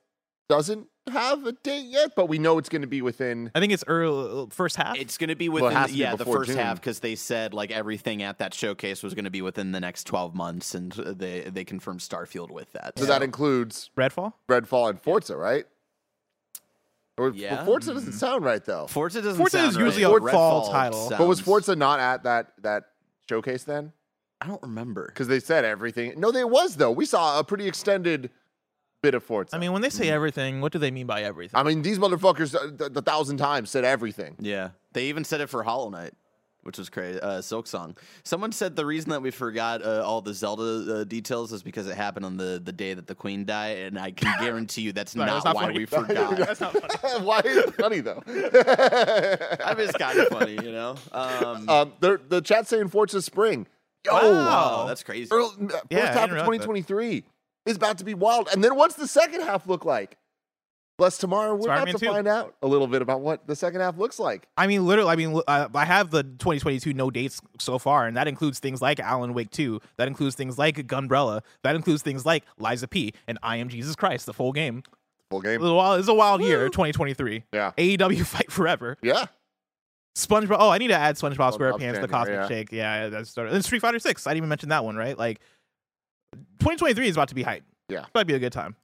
[0.51, 3.53] doesn't have a date yet, but we know it's going to be within.
[3.55, 4.99] I think it's early first half.
[4.99, 6.59] It's going to be within has to be yeah the first June.
[6.59, 9.79] half because they said like everything at that showcase was going to be within the
[9.79, 12.99] next 12 months, and uh, they they confirmed Starfield with that.
[12.99, 14.33] So that includes Redfall.
[14.49, 15.67] Redfall and Forza, right?
[17.17, 17.65] Or Yeah.
[17.65, 18.89] Forza doesn't sound right though.
[18.89, 19.39] Forza doesn't.
[19.39, 20.29] Forza sound is usually right.
[20.29, 21.11] a fall title.
[21.11, 22.85] But was Forza not at that that
[23.29, 23.93] showcase then?
[24.41, 25.07] I don't remember.
[25.07, 26.19] Because they said everything.
[26.19, 26.91] No, they was though.
[26.91, 28.31] We saw a pretty extended
[29.03, 29.55] bit of Forza.
[29.55, 31.59] I mean, when they say everything, what do they mean by everything?
[31.59, 34.37] I mean, these motherfuckers uh, the, the thousand times said everything.
[34.39, 36.13] Yeah, they even said it for Hollow Knight,
[36.63, 37.19] which was crazy.
[37.21, 37.97] Uh, Silksong.
[38.25, 41.87] Someone said the reason that we forgot uh, all the Zelda uh, details is because
[41.87, 44.93] it happened on the, the day that the Queen died, and I can guarantee you
[44.93, 45.79] that's Sorry, not, that's not why funny.
[45.79, 46.37] we forgot.
[46.37, 47.25] That's not funny.
[47.25, 48.23] Why is it funny though?
[48.27, 50.97] I mean, it's kind of funny, you know.
[51.13, 53.67] Um, um, the the chat saying Forza Spring.
[54.11, 55.29] Oh, wow, that's crazy.
[55.31, 56.67] Earl- uh, first Yeah, half of realize that.
[57.67, 58.49] 2023 is about to be wild.
[58.53, 60.17] And then what's the second half look like?
[60.99, 62.13] Plus, tomorrow, we're Spider-Man about to 2.
[62.13, 64.47] find out a little bit about what the second half looks like.
[64.59, 68.15] I mean, literally, I mean, uh, I have the 2022 no dates so far, and
[68.19, 69.81] that includes things like Alan Wake 2.
[69.97, 71.41] That includes things like Gunbrella.
[71.63, 73.15] That includes things like Lies of P.
[73.27, 74.83] and I Am Jesus Christ, the full game.
[75.31, 75.59] Full game.
[75.59, 77.45] was a wild, it was a wild year, 2023.
[77.51, 77.73] Yeah.
[77.79, 78.99] AEW Fight Forever.
[79.01, 79.25] Yeah.
[80.15, 80.57] SpongeBob.
[80.59, 82.49] Oh, I need to add SpongeBob SpongeBob SquarePants, the Cosmic yeah.
[82.49, 82.73] Shake.
[82.73, 83.35] Yeah, that's.
[83.39, 84.27] And Street Fighter 6.
[84.27, 85.17] I didn't even mention that one, right?
[85.17, 85.41] Like,
[86.33, 87.65] 2023 is about to be hype.
[87.89, 88.01] Yeah.
[88.01, 88.77] It's about to be a good time.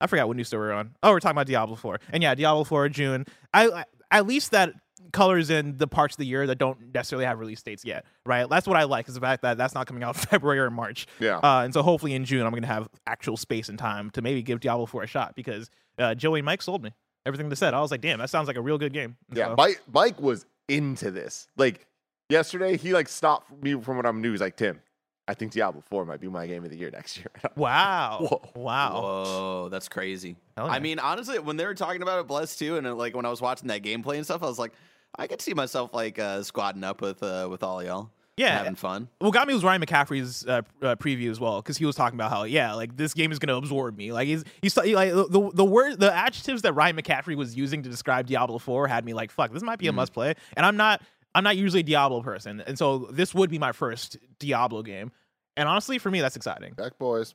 [0.00, 0.94] I forgot what new story we're on.
[1.02, 2.00] Oh, we're talking about Diablo 4.
[2.12, 3.24] And yeah, Diablo 4 June.
[3.54, 4.72] I, I at least that
[5.12, 8.48] colors in the parts of the year that don't necessarily have release dates yet, right?
[8.48, 11.06] That's what I like is the fact that that's not coming out February or March.
[11.18, 11.38] Yeah.
[11.38, 14.42] Uh, and so hopefully in June I'm gonna have actual space and time to maybe
[14.42, 16.92] give Diablo 4 a shot because uh, Joey and Mike sold me
[17.24, 17.72] everything they said.
[17.74, 19.16] I was like, damn, that sounds like a real good game.
[19.30, 19.48] And Yeah.
[19.48, 21.48] so- Mike, Mike was into this.
[21.56, 21.86] Like
[22.28, 24.32] yesterday, he like stopped me from what I'm new.
[24.32, 24.80] He's like, Tim,
[25.28, 27.26] I think Diablo 4 might be my game of the year next year.
[27.56, 28.18] Wow.
[28.20, 28.50] Whoa.
[28.54, 29.00] Wow.
[29.02, 30.36] Whoa, that's crazy.
[30.56, 30.72] Hell yeah.
[30.72, 33.26] I mean, honestly, when they were talking about it, Bless too, and uh, like when
[33.26, 34.72] I was watching that gameplay and stuff, I was like,
[35.18, 38.58] I could see myself like uh, squatting up with uh, with all y'all, Yeah.
[38.58, 39.08] having fun.
[39.18, 42.18] What got me was Ryan McCaffrey's uh, uh, preview as well, because he was talking
[42.18, 44.12] about how yeah, like this game is gonna absorb me.
[44.12, 47.82] Like he's he's he, like the the word the adjectives that Ryan McCaffrey was using
[47.82, 50.34] to describe Diablo Four had me like fuck, this might be a must play.
[50.56, 51.00] And I'm not
[51.36, 55.12] I'm not usually a Diablo person, and so this would be my first Diablo game.
[55.54, 56.72] And honestly, for me, that's exciting.
[56.78, 57.34] Deck boys.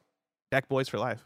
[0.50, 1.24] Deck boys for life.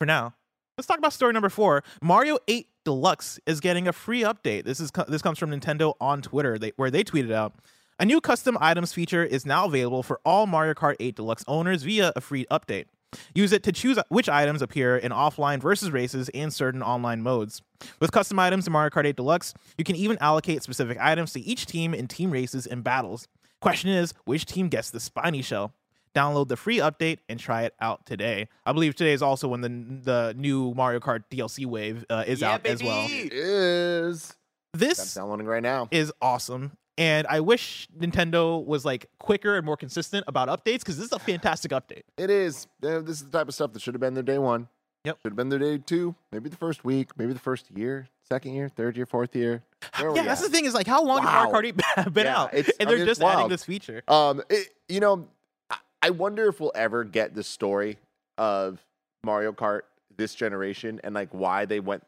[0.00, 0.34] For now,
[0.76, 1.84] let's talk about story number four.
[2.02, 4.64] Mario 8 Deluxe is getting a free update.
[4.64, 7.54] This is this comes from Nintendo on Twitter, they, where they tweeted out.
[8.00, 11.84] A new custom items feature is now available for all Mario Kart 8 Deluxe owners
[11.84, 12.86] via a free update.
[13.34, 17.62] Use it to choose which items appear in offline versus races and certain online modes.
[18.00, 21.40] With custom items in Mario Kart 8 Deluxe, you can even allocate specific items to
[21.40, 23.28] each team in team races and battles.
[23.60, 25.72] Question is, which team gets the spiny shell?
[26.14, 28.48] Download the free update and try it out today.
[28.64, 32.40] I believe today is also when the the new Mario Kart DLC wave uh, is
[32.40, 33.06] Yeah, out as well.
[33.06, 33.26] baby.
[33.26, 34.34] It is.
[34.74, 35.88] I'm This downloading right now.
[35.90, 36.72] is awesome.
[36.98, 41.12] And I wish Nintendo was like quicker and more consistent about updates because this is
[41.12, 42.02] a fantastic update.
[42.16, 42.66] It is.
[42.80, 44.68] This is the type of stuff that should have been their day one.
[45.04, 45.18] Yep.
[45.22, 46.14] Should have been their day two.
[46.32, 47.10] Maybe the first week.
[47.18, 48.08] Maybe the first year.
[48.28, 48.68] Second year.
[48.68, 49.06] Third year.
[49.06, 49.62] Fourth year.
[49.98, 50.50] Where are we yeah, that's at?
[50.50, 51.30] the thing is like how long Wow.
[51.44, 52.54] has Mario Kart been Yeah, out?
[52.54, 54.02] And they're mean, it's just adding this feature.
[54.08, 55.28] Um, it, you know,
[55.70, 57.98] I- I wonder if we'll ever get the story
[58.38, 58.80] of
[59.22, 59.82] Mario Kart
[60.16, 62.02] this generation and like why they went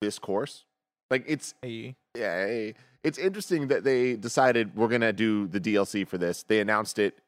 [0.00, 0.64] this course.
[1.10, 1.96] Like it's Hey.
[2.16, 2.74] yeah, hey,
[3.04, 6.42] it's interesting that they decided we're gonna do the DLC for this.
[6.42, 7.18] They announced it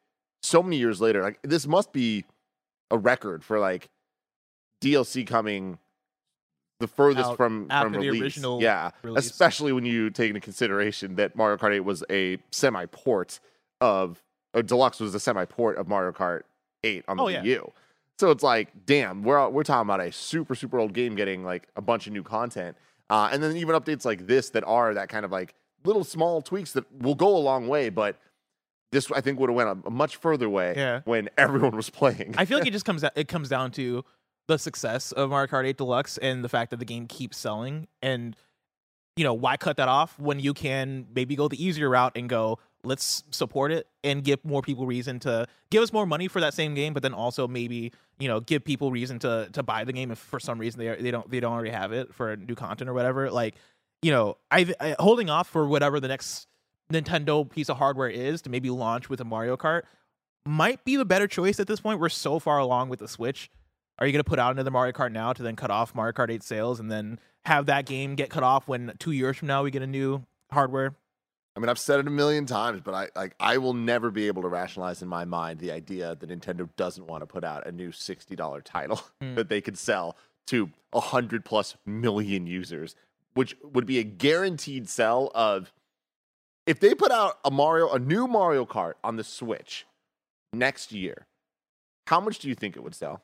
[0.41, 1.21] so many years later.
[1.21, 2.25] Like this must be
[2.91, 3.89] a record for like
[4.83, 5.79] DLC coming
[6.79, 8.21] the furthest Out from after from the release.
[8.21, 9.25] original yeah, release.
[9.25, 13.39] especially when you take into consideration that Mario Kart 8 was a semi port
[13.81, 14.21] of
[14.53, 16.41] or Deluxe was a semi port of Mario Kart
[16.83, 17.43] 8 on the Oh, Wii yeah.
[17.43, 17.71] U.
[18.19, 21.67] So it's like, damn, we're we're talking about a super super old game getting like
[21.75, 22.77] a bunch of new content,
[23.09, 25.53] uh, and then even updates like this that are that kind of like
[25.87, 27.89] little small tweaks that will go a long way.
[27.89, 28.17] But
[28.91, 31.01] this I think would have went a, a much further way Yeah.
[31.05, 32.35] when everyone was playing.
[32.37, 34.03] I feel like it just comes it comes down to
[34.47, 37.87] the success of Mario Kart 8 Deluxe and the fact that the game keeps selling
[38.01, 38.35] and
[39.17, 42.29] you know why cut that off when you can maybe go the easier route and
[42.29, 46.39] go let's support it and give more people reason to give us more money for
[46.39, 49.83] that same game but then also maybe you know give people reason to to buy
[49.83, 52.37] the game if for some reason they they don't they don't already have it for
[52.37, 53.55] new content or whatever like
[54.01, 56.47] you know I, I holding off for whatever the next
[56.91, 59.83] Nintendo piece of hardware is to maybe launch with a Mario Kart
[60.45, 61.99] might be the better choice at this point.
[61.99, 63.49] We're so far along with the Switch.
[63.99, 66.13] Are you going to put out another Mario Kart now to then cut off Mario
[66.13, 69.47] Kart 8 sales and then have that game get cut off when two years from
[69.49, 70.95] now we get a new hardware?
[71.55, 74.27] I mean, I've said it a million times, but I like I will never be
[74.27, 77.65] able to rationalize in my mind the idea that Nintendo doesn't want to put out
[77.65, 79.35] a new sixty dollar title Hmm.
[79.35, 82.95] that they could sell to a hundred plus million users,
[83.37, 85.71] which would be a guaranteed sell of
[86.65, 89.85] if they put out a Mario, a new Mario Kart on the Switch
[90.51, 91.27] next year.
[92.07, 93.21] How much do you think it would sell?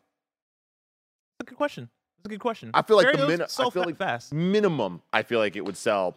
[1.39, 1.89] That's a good question.
[2.20, 2.70] That's a good question.
[2.74, 4.34] I feel like Very the so I feel like fast.
[4.34, 6.16] minimum, I feel like it would sell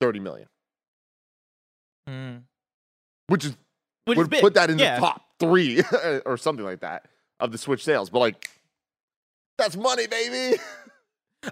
[0.00, 0.46] thirty million,
[2.08, 2.42] Mm.
[3.26, 3.56] which is
[4.04, 4.40] Which is would big.
[4.40, 4.94] put that in yeah.
[4.96, 5.82] the top three
[6.26, 7.06] or something like that
[7.40, 8.08] of the Switch sales.
[8.08, 8.48] But like,
[9.58, 10.58] that's money, baby.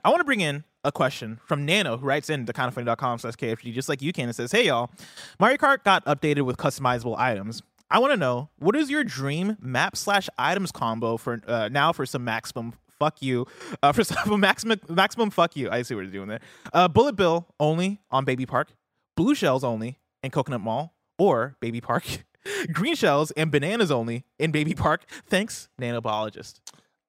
[0.04, 3.34] I want to bring in a question from Nano, who writes in to kindoffunny.com slash
[3.34, 4.90] KFG, just like you can, and says, Hey, y'all,
[5.38, 7.62] Mario Kart got updated with customizable items.
[7.90, 11.92] I want to know, what is your dream map slash items combo for uh, now
[11.92, 13.46] for some maximum fuck you?
[13.82, 15.70] Uh, for some maximum, maximum fuck you.
[15.70, 16.40] I see what you're doing there.
[16.72, 18.72] Uh, Bullet Bill only on Baby Park,
[19.16, 22.04] Blue Shells only in Coconut Mall, or Baby Park.
[22.72, 25.04] Green shells and bananas only in Baby Park.
[25.28, 26.60] Thanks, nanobiologist.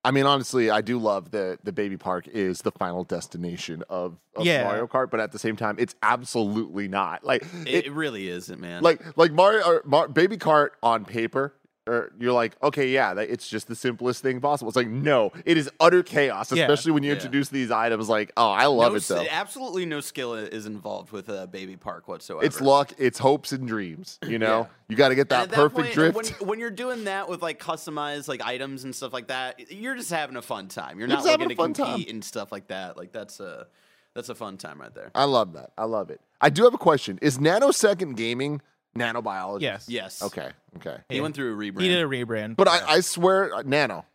[0.05, 4.17] I mean, honestly, I do love that the baby park is the final destination of,
[4.35, 4.65] of Yeah.
[4.65, 7.23] Mario Kart, but at the same time, it's absolutely not.
[7.23, 8.83] Like It, it, really isn't, man.
[8.83, 11.53] like like Mario Mar- Baby Kart on paper.
[11.85, 14.69] Or you're like, okay, yeah, it's just the simplest thing possible.
[14.69, 16.63] It's like, no, it is utter chaos, Yeah.
[16.63, 17.15] especially when you Yeah.
[17.15, 18.07] introduce these items.
[18.07, 19.25] Like, oh, I love no, it though.
[19.29, 22.45] absolutely no skill is involved with uh, Baby Park whatsoever.
[22.45, 24.17] It's luck, it's hopes and dreams.
[24.25, 24.65] You know, Yeah.
[24.87, 26.15] you got to get that that perfect point, drift.
[26.39, 29.95] When, when you're doing that with like customized like items and stuff like that, you're
[29.95, 30.99] just having a fun time.
[30.99, 31.87] You're You're not looking to a fun time.
[31.95, 32.95] compete and stuff like that.
[32.95, 33.67] Like that's a
[34.13, 35.11] that's a fun time right there.
[35.15, 35.71] I love that.
[35.77, 36.21] I love it.
[36.39, 37.19] I do have a question.
[37.21, 38.61] Is nanosecond gaming
[38.97, 39.61] nanobiology?
[39.61, 39.87] Yes.
[39.89, 40.21] Yes.
[40.21, 40.49] Okay.
[40.77, 40.97] Okay.
[41.09, 41.81] He went through a rebrand.
[41.81, 42.55] He did a rebrand.
[42.55, 44.05] But I, I swear, uh, nano.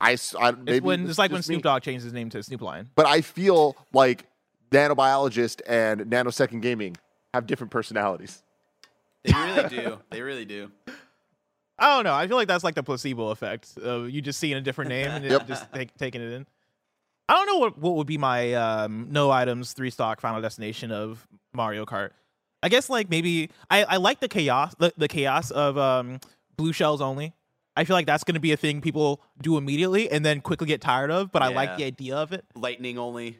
[0.00, 2.12] I, s- I- It's maybe when it's like when just me, Snoop Dogg changed his
[2.12, 2.88] name to Snoop Lion.
[2.94, 4.26] But I feel like
[4.70, 6.96] nanobiologist and nanosecond gaming
[7.34, 8.42] have different personalities.
[9.24, 9.98] They really do.
[10.10, 10.70] They really do.
[11.78, 12.14] I don't know.
[12.14, 13.76] I feel like that's like the placebo effect.
[13.78, 15.46] Of you just seeing a different name and Yep.
[15.46, 16.46] just take, taking it in.
[17.28, 20.90] I don't know what, what would be my um, no items three stock final destination
[20.92, 22.10] of Mario Kart.
[22.62, 26.20] I guess like maybe I, I like the chaos the, the chaos of um,
[26.56, 27.32] blue shells only.
[27.78, 30.66] I feel like that's going to be a thing people do immediately and then quickly
[30.66, 31.30] get tired of.
[31.30, 31.76] But I like Yeah.
[31.76, 32.44] the idea of it.
[32.54, 33.38] Lightning only.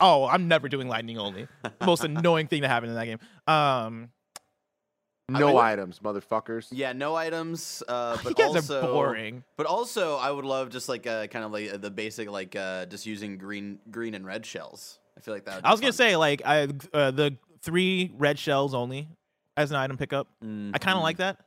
[0.00, 1.46] Oh, I'm never doing lightning only.
[1.84, 3.18] Most annoying thing to happen in that game.
[3.46, 4.10] Um,
[5.30, 6.66] No mean- items, motherfuckers.
[6.70, 7.82] Yeah, no items.
[7.88, 9.44] Uh, you but guys also, are boring.
[9.56, 12.54] But also, I would love just like uh, kind of like uh, the basic like
[12.56, 14.98] uh, just using green, green and red shells.
[15.16, 15.64] I feel like that.
[15.64, 17.36] I was gonna say like I uh, the
[17.66, 19.08] three red shells only
[19.56, 20.28] as an item pickup.
[20.40, 21.02] I kind of mm-hmm.
[21.02, 21.40] like that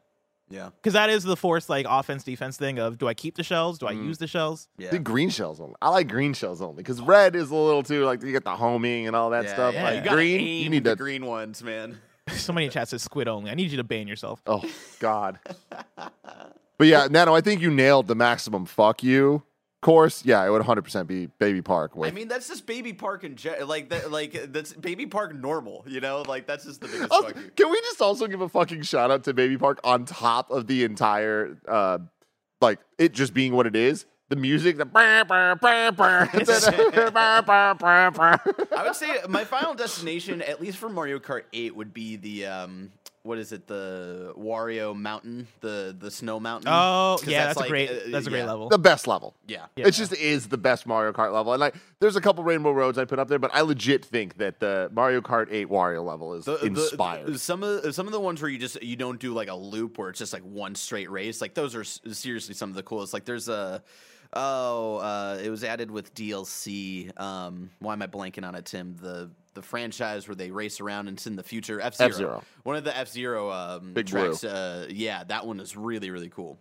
[0.49, 3.43] Yeah, because that is the force like offense defense thing of do I keep the
[3.43, 3.79] shells?
[3.79, 4.07] Do I mm-hmm.
[4.07, 4.67] use the shells?
[4.77, 4.91] yeah.
[4.91, 5.75] The green shells only.
[5.81, 8.55] I like green shells only because red is a little too like you get the
[8.55, 9.73] homing and all that yeah, stuff.
[9.73, 9.83] yeah.
[9.83, 11.97] Like you green, aim you need the to green ones, man.
[12.29, 13.49] Somebody in chat says squid only.
[13.49, 14.41] I need you to ban yourself.
[14.45, 14.63] Oh
[14.99, 15.39] God.
[16.77, 19.41] but yeah, Nano, I think you nailed the maximum fuck you
[19.81, 20.25] course.
[20.25, 21.95] Yeah, it would 100 percent be Baby Park.
[21.95, 25.33] With I mean, that's just Baby Park and ge- like that, like that's Baby Park
[25.35, 25.83] normal.
[25.87, 27.51] You know, like that's just the biggest Oh, fuck you.
[27.55, 30.67] can we just also give a fucking shout out to Baby Park on top of
[30.67, 31.99] the entire, uh,
[32.61, 34.05] like it just being what it is?
[34.29, 34.87] The music, the.
[38.77, 42.45] I would say my final destination, at least for Mario Kart 8, would be the
[42.45, 42.91] um,
[43.23, 43.67] what is it?
[43.67, 46.69] The Wario Mountain, the the snow mountain.
[46.71, 47.89] Oh yeah, that's, like, a great.
[47.89, 48.45] uh, that's a great yeah.
[48.45, 48.69] level.
[48.69, 49.35] the best level.
[49.47, 49.65] Yeah.
[49.75, 49.87] Yeah.
[49.87, 52.97] It just is the best Mario Kart level, and like, there's a couple Rainbow Roads
[52.97, 56.33] I put up there, but I legit think that the Mario Kart 8 Wario level
[56.33, 57.39] is The- the- inspired.
[57.39, 59.55] some of the, some of the ones where you just you don't do like a
[59.55, 61.41] loop where it's just like one straight race.
[61.41, 63.13] Like those are s- seriously some of the coolest.
[63.13, 63.83] Like there's a
[64.33, 67.11] oh uh, it was added with DLC.
[67.19, 68.95] Um, why am I blanking on it, Tim?
[69.01, 71.79] The the franchise where they race around and it's in the future.
[71.81, 72.43] F Zero.
[72.63, 74.43] One of the F Zero um, Big tracks.
[74.43, 76.59] Uh, yeah, that one is really really cool.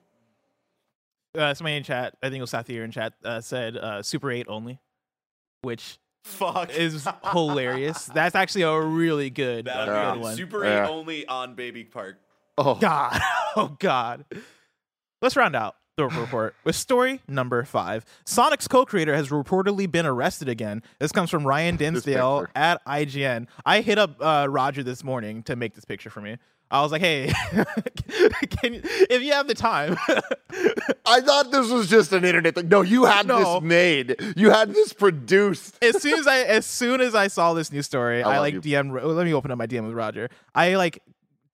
[1.37, 4.31] uh, somebody in chat, I think it was Sathir in chat, uh, said uh, Super
[4.31, 4.81] 8 only,
[5.63, 6.71] which Fuck.
[6.71, 8.07] is hilarious.
[8.15, 10.37] That's actually a really good, uh, good one.
[10.37, 10.87] Super Yeah.
[10.87, 12.19] 8 only on Baby Park.
[12.57, 13.21] oh, God.
[13.57, 14.25] Oh, God.
[15.23, 18.05] Let's round out the report with story number five.
[18.25, 20.83] Sonic's co creator has reportedly been arrested again.
[21.01, 23.49] This comes from Ryan Dinsdale at IGN.
[23.67, 26.37] I hit up uh, Roger this morning to make this picture for me.
[26.71, 27.33] I was like, hey,
[28.51, 29.97] can you, if you have the time,
[31.07, 32.69] I thought this was just an internet thing.
[32.69, 33.55] No, you had No.
[33.55, 34.17] this made.
[34.37, 35.79] You had this produced.
[35.83, 38.55] as soon as I as soon as I saw this news story, I I, like
[38.55, 38.61] you.
[38.61, 38.93] DM'd.
[39.03, 40.29] Let me open up my DM with Roger.
[40.55, 41.03] I like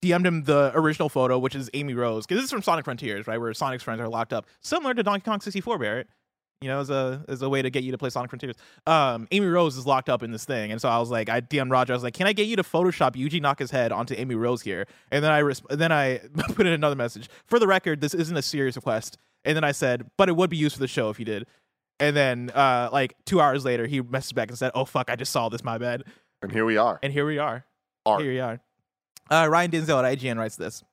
[0.01, 3.27] DM'd him the original photo, which is Amy Rose, because this is from Sonic Frontiers,
[3.27, 6.07] right, where Sonic's friends are locked up, similar to Donkey Kong 64, Barrett.
[6.61, 8.55] You know, as a as a way to get you to play Sonic Frontiers.
[8.87, 11.41] Um, Amy Rose is locked up in this thing, and so I was like, I
[11.41, 11.93] DM'd Roger.
[11.93, 14.61] I was like, can I get you to Photoshop Yuji Naka's head onto Amy Rose
[14.61, 14.87] here?
[15.11, 16.21] And then I resp- then I
[16.55, 17.29] put in another message.
[17.45, 19.17] For the record, this isn't a serious request.
[19.43, 21.45] And then I said, but it would be used for the show if you did.
[21.99, 25.15] And then, uh, like two hours later, he messaged back and said, "Oh fuck, I
[25.15, 25.63] just saw this.
[25.63, 26.03] My bad."
[26.41, 26.99] And here we are.
[27.03, 27.65] And here we are.
[28.05, 28.21] Art.
[28.21, 28.59] Here we are.
[29.29, 30.83] Uh, Ryan Dinsdale at IGN writes this.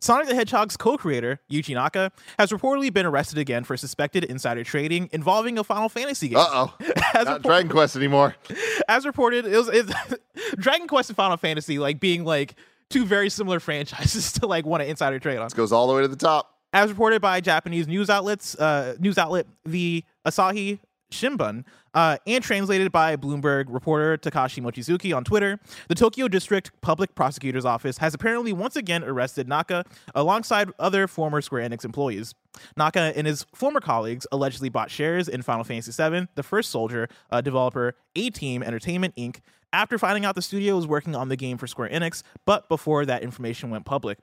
[0.00, 5.10] Sonic the Hedgehog's co-creator Yuji Naka has reportedly been arrested again for suspected insider trading
[5.12, 6.38] involving a Final Fantasy game.
[6.38, 6.74] Uh oh.
[7.14, 8.34] As Not report- Dragon Quest anymore.
[8.88, 9.92] as reported, it was it's,
[10.56, 12.54] Dragon Quest and Final Fantasy like being like
[12.88, 15.44] two very similar franchises to like want to insider trade on.
[15.44, 16.54] This goes all the way to the top.
[16.72, 20.78] As reported by Japanese news outlets, uh, news outlet the Asahi
[21.10, 21.64] Shimbun,
[21.98, 27.64] uh, and translated by Bloomberg reporter Takashi Mochizuki on Twitter, the Tokyo District Public Prosecutor's
[27.64, 29.84] Office has apparently once again arrested Naka
[30.14, 32.36] alongside other former Square Enix employees.
[32.76, 37.08] Naka and his former colleagues allegedly bought shares in Final Fantasy VII, the first Soldier
[37.32, 39.40] uh, developer A Team Entertainment Inc.,
[39.72, 43.06] after finding out the studio was working on the game for Square Enix, but before
[43.06, 44.18] that information went public.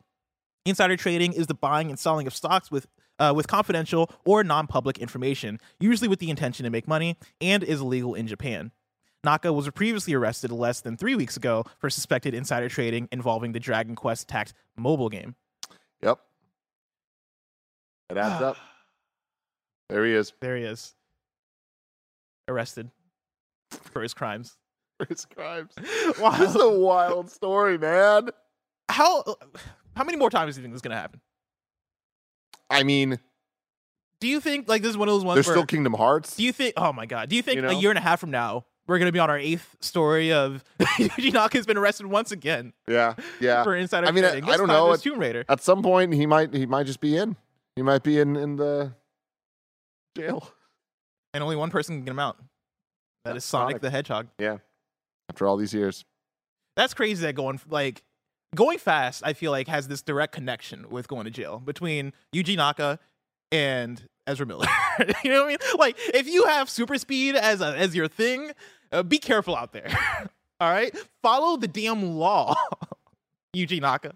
[0.65, 2.87] Insider trading is the buying and selling of stocks with
[3.19, 7.81] uh, with confidential or non-public information, usually with the intention to make money, and is
[7.81, 8.71] illegal in Japan.
[9.23, 13.59] Naka was previously arrested less than three weeks ago for suspected insider trading involving the
[13.59, 15.35] Dragon Quest Tact mobile game.
[16.03, 16.19] Yep.
[18.09, 18.57] It adds up.
[19.87, 20.33] There he is.
[20.41, 20.95] There he is,
[22.47, 22.89] arrested
[23.69, 24.57] for his crimes.
[24.99, 25.73] Chris Grimes.
[26.19, 26.31] Wow.
[26.37, 28.29] This is a wild story, man.
[28.89, 29.23] How
[29.95, 31.19] how many more times do you think this is gonna happen?
[32.69, 33.19] I mean,
[34.19, 36.35] Do you think like this is one of those ones there's where still Kingdom Hearts.
[36.35, 36.73] Do you think?
[36.77, 37.29] Oh my god!
[37.29, 37.69] Do you think You know?
[37.69, 40.63] a year and a half from now we're gonna be on our eighth story of
[40.79, 43.63] Yuji Naka's been arrested once again yeah, yeah.
[43.63, 44.91] for insider I mean, I- I don't know.
[44.91, 45.43] it's Tomb Raider.
[45.49, 47.35] At some point, he might he might just be in.
[47.75, 48.93] He might be in in the
[50.17, 50.49] jail.
[51.33, 52.37] and only one person can get him out.
[53.25, 53.81] That is Sonic, Sonic.
[53.81, 54.27] the Hedgehog.
[54.37, 54.57] Yeah.
[55.29, 56.05] After all these years.
[56.75, 57.21] That's crazy.
[57.25, 58.03] That going like
[58.55, 62.55] going fast, I feel like has this direct connection with going to jail between Yuji
[62.57, 62.99] Naka
[63.51, 64.65] and Ezra Miller.
[65.23, 65.57] you know what I mean?
[65.77, 68.51] Like if you have super speed as a, as your thing,
[68.91, 69.89] uh, be careful out there.
[70.59, 72.55] All right, follow the damn law,
[73.55, 74.15] Yuji Naka.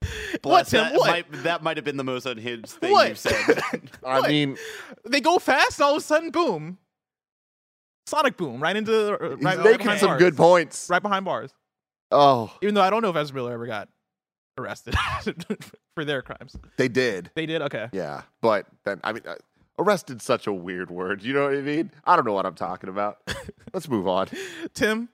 [0.00, 0.84] what Bless, Tim?
[0.84, 1.08] that, What?
[1.10, 3.08] Might, that might have been the most unhinged thing What?
[3.10, 3.34] you've said.
[4.06, 4.30] I What?
[4.30, 4.56] mean,
[5.04, 6.78] they go fast, and all of a sudden, boom,
[8.06, 10.18] Sonic boom, right into the- he's right, right making some bars.
[10.20, 10.88] good points.
[10.90, 11.52] right behind bars.
[12.12, 13.88] Oh, Even though I don't know if Ezra Miller ever got
[14.58, 14.94] arrested
[15.94, 16.54] for their crimes.
[16.76, 17.30] they did.
[17.34, 17.88] They did okay.
[17.92, 19.34] Yeah, but then I mean, uh,
[19.78, 21.22] arrested's such a weird word.
[21.22, 21.90] You know what I mean?
[22.04, 23.18] I don't know what I'm talking about.
[23.72, 24.28] Let's move on.
[24.74, 25.08] Tim,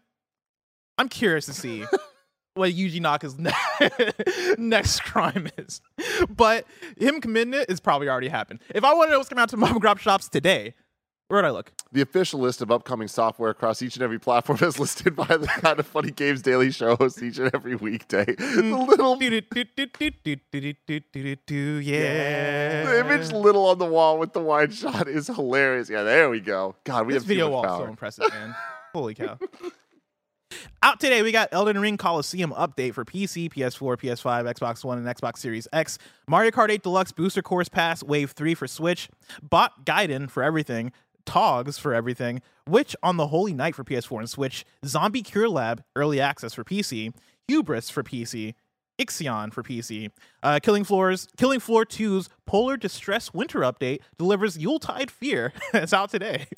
[0.99, 1.85] I'm curious to see
[2.55, 3.53] what Yuji Naka's ne-
[4.59, 5.81] next crime is.
[6.29, 6.67] But
[6.99, 8.61] him committing it is probably already happened.
[8.75, 10.75] If I want to know what's coming out to mom and grab shops today,
[11.29, 11.73] Where'd I look?
[11.93, 15.47] The official list of upcoming software across each and every platform is listed by the
[15.47, 18.25] kind of funny games daily show hosts each and every weekday.
[18.59, 19.17] The little
[21.81, 22.85] yeah.
[22.85, 25.91] the image little on the wall with the wide shot is hilarious.
[25.91, 26.77] Yeah, there we go.
[26.85, 28.55] God, we This have video wall is so impressive, man.
[28.95, 29.39] Holy cow.
[30.83, 35.07] Out today, we got Elden Ring Coliseum update for PC, PS4, PS5, Xbox One, and
[35.07, 35.99] Xbox Series X.
[36.27, 39.09] Mario Kart 8 Deluxe Booster Course Pass Wave 3 for Switch.
[39.43, 40.93] Bot Gaiden for everything.
[41.29, 42.41] Togs for everything.
[42.67, 44.65] Witch on the Holy Night for PS4 and Switch.
[44.87, 47.13] Zombie Cure Lab Early Access for PC.
[47.47, 48.55] Hubris for PC.
[48.99, 50.11] Ixion for PC.
[50.43, 55.53] Uh, Killing Floors, Killing Floor 2's Polar Distress Winter Update delivers Yuletide Fear.
[55.75, 56.47] it's out today.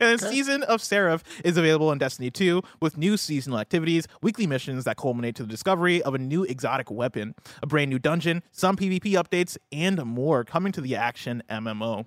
[0.00, 4.46] And then Season of Seraph is available in Destiny 2 with new seasonal activities, weekly
[4.46, 8.44] missions that culminate to the discovery of a new exotic weapon, a brand new dungeon,
[8.52, 12.06] some PvP updates, and more coming to the action MMO.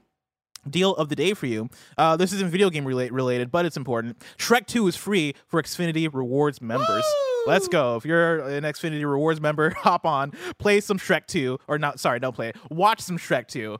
[0.69, 1.69] Deal of the day for you.
[1.97, 4.17] Uh, this isn't video game relate- related, but it's important.
[4.37, 7.05] Shrek 2 is free for Xfinity Rewards members.
[7.45, 7.95] Let's go.
[7.95, 12.19] If you're an Xfinity Rewards member, hop on, play some Shrek 2, or not, sorry,
[12.19, 12.57] don't play it.
[12.69, 13.77] Watch some Shrek 2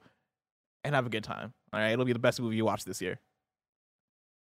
[0.86, 1.54] and have a good time.
[1.74, 3.20] All right, it'll be the best movie you watch this year.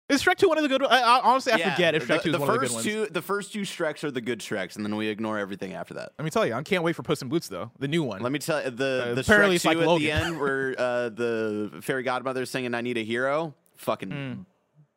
[0.08, 0.92] Is Shrek 2 one of the good ones?
[0.92, 2.58] I, I, honestly, I Yeah, forget if Shrek 2 is the, the one of the
[2.60, 2.84] good first ones.
[2.84, 5.94] two, the first two Shreks are the good Shreks, and then we ignore everything after
[5.94, 6.12] that.
[6.18, 7.70] Let me tell you, I can't wait for Puss in Boots, though.
[7.78, 8.20] The new one.
[8.20, 10.02] Let me tell you, the Uh, the apparently Shrek two like at Logan.
[10.04, 14.40] the end where uh, the fairy godmother is singing "I Need a Hero," fucking Hmm.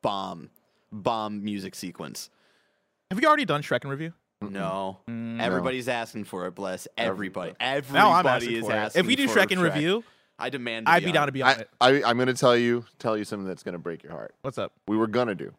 [0.02, 0.50] bomb,
[0.92, 2.30] bomb music sequence.
[3.12, 4.14] Have you already done Shrek in review?
[4.42, 6.56] No, Mm, everybody's asking for it.
[6.56, 7.54] Bless everybody.
[7.60, 8.76] Everybody I'm asking is for it.
[8.76, 9.00] asking.
[9.00, 10.04] If we do Shrek in review,
[10.38, 10.86] I demand.
[10.88, 11.70] To I'd be be down to be on I, it.
[11.80, 14.34] I, I'm going to tell you tell you something that's going to break your heart.
[14.42, 14.74] What's up?
[14.88, 15.54] We were going to do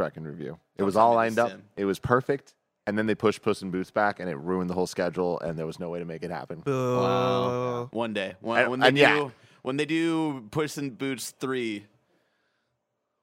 [0.00, 0.58] Shrek in review.
[0.76, 1.50] It Don't was all lined up.
[1.50, 1.62] Tim.
[1.76, 2.54] It was perfect.
[2.86, 5.58] And then they pushed Puss in Boots back, and it ruined the whole schedule, and
[5.58, 6.60] there was no way to make it happen.
[6.60, 7.86] Boo.
[7.92, 9.28] One day, when, And- when they and do, yeah.
[9.60, 11.84] when they do Puss in Boots three,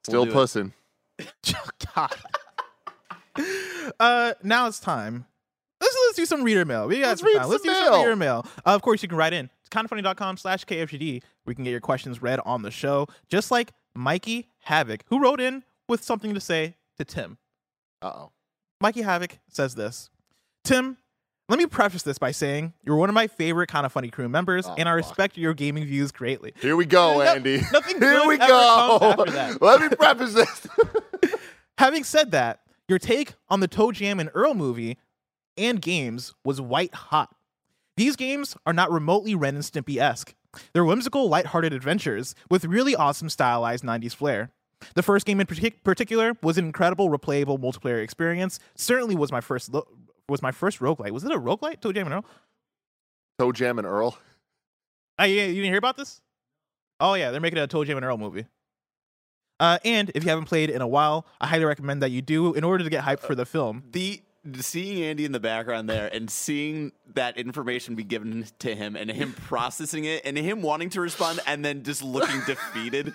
[0.04, 0.34] Still do it.
[0.34, 0.74] pussing.
[1.96, 2.14] God.
[4.00, 5.26] uh, now it's time.
[5.82, 6.88] Let's let's do some reader mail.
[6.88, 7.50] We got Let's some read time.
[7.50, 8.46] Let's some do some reader mail.
[8.66, 9.50] Uh, of course, you can write in.
[9.76, 11.22] Kindoffunny.com slash KFGD.
[11.46, 15.42] We can get your questions read on the show, just like Mikey Havoc, who wrote
[15.42, 17.38] in with something to say to Tim.
[18.02, 18.32] Uh oh.
[18.82, 20.10] Mikey Havoc says this
[20.64, 20.98] Tim,
[21.50, 24.30] let me preface this by saying you're one of my favorite kind of funny crew
[24.30, 24.98] members, Oh, and I fuck.
[25.10, 26.54] respect your gaming views greatly.
[26.62, 27.58] Here we go, No- Andy.
[27.74, 28.98] nothing Here we ever go.
[29.00, 29.62] comes after that.
[29.62, 30.68] Let me preface this.
[31.78, 34.98] Having said that, your take on the Toe Jam and Earl movie
[35.58, 37.34] and games was white hot.
[37.98, 40.34] These games are not remotely Ren and Stimpy esque.
[40.74, 44.52] They're whimsical, lighthearted adventures with really awesome stylized 90s flair.
[44.96, 48.60] The first game in partic- particular was an incredible replayable multiplayer experience.
[48.76, 49.88] Certainly was my first lo-
[50.28, 51.12] was my first roguelite.
[51.12, 51.80] Was it a roguelite?
[51.82, 52.26] Toe Jam and Earl?
[53.40, 54.18] Toe Jam and Earl.
[55.20, 56.22] Oh, yeah, you didn't hear about this?
[57.00, 58.46] Oh yeah, they're making a Toe Jam and Earl movie.
[59.60, 62.54] Uh, and if you haven't played in a while, I highly recommend that you do
[62.54, 63.84] in order to get hyped for the film.
[63.92, 64.22] the
[64.60, 69.10] seeing Andy in the background there and seeing that information be given to him and
[69.10, 73.14] him processing it and him wanting to respond and then just looking defeated.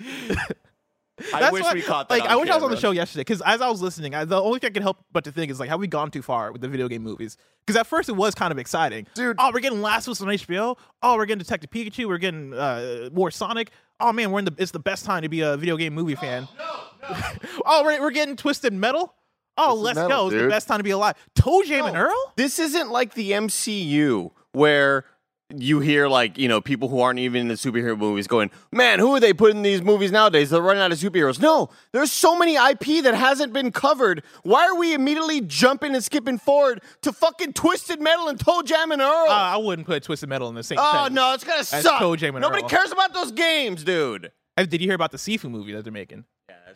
[1.35, 2.14] I That's wish why- we caught that.
[2.18, 4.14] Like, on I wish I was on the show yesterday because as I was listening,
[4.14, 6.11] I, the only thing I could help but to think is like, have we gone
[6.11, 7.37] too far with the video game movies?
[7.66, 9.37] Because at first it was kind of exciting, Dude.
[9.39, 10.78] Oh, we're getting Last of Us on HBO.
[11.03, 12.09] Oh, we're getting Detective Pikachu.
[12.09, 13.70] We're getting uh, more Sonic.
[14.01, 14.55] Oh man, we're in the.
[14.57, 16.49] It's the best time to be a video game movie fan.
[16.59, 17.16] No, no.
[17.66, 19.14] oh, we're, we're getting Twisted Metal.
[19.61, 20.35] Oh, Twisted let's Metal, go!
[20.35, 21.17] It's the best time to be alive.
[21.35, 22.33] Toe Jam and Earl.
[22.37, 25.05] This isn't like the MCU where
[25.53, 29.01] you hear like, you know, people who aren't even in the superhero movies going, "Man,
[29.01, 30.51] who are they putting in these movies nowadays?
[30.51, 34.23] They're running out of superheroes." No, there's so many IP that hasn't been covered.
[34.45, 38.93] Why are we immediately jumping and skipping forward to fucking Twisted Metal and Toe Jam
[38.93, 39.27] and Earl?
[39.29, 40.79] Uh, I wouldn't put Twisted Metal in the same.
[40.81, 41.99] oh no, it's gonna suck.
[41.99, 42.51] Toe Jam and Earl.
[42.51, 42.69] Nobody Earl.
[42.71, 44.31] cares about those games, dude.
[44.57, 46.27] Did you hear about the Sifu movie that they're making?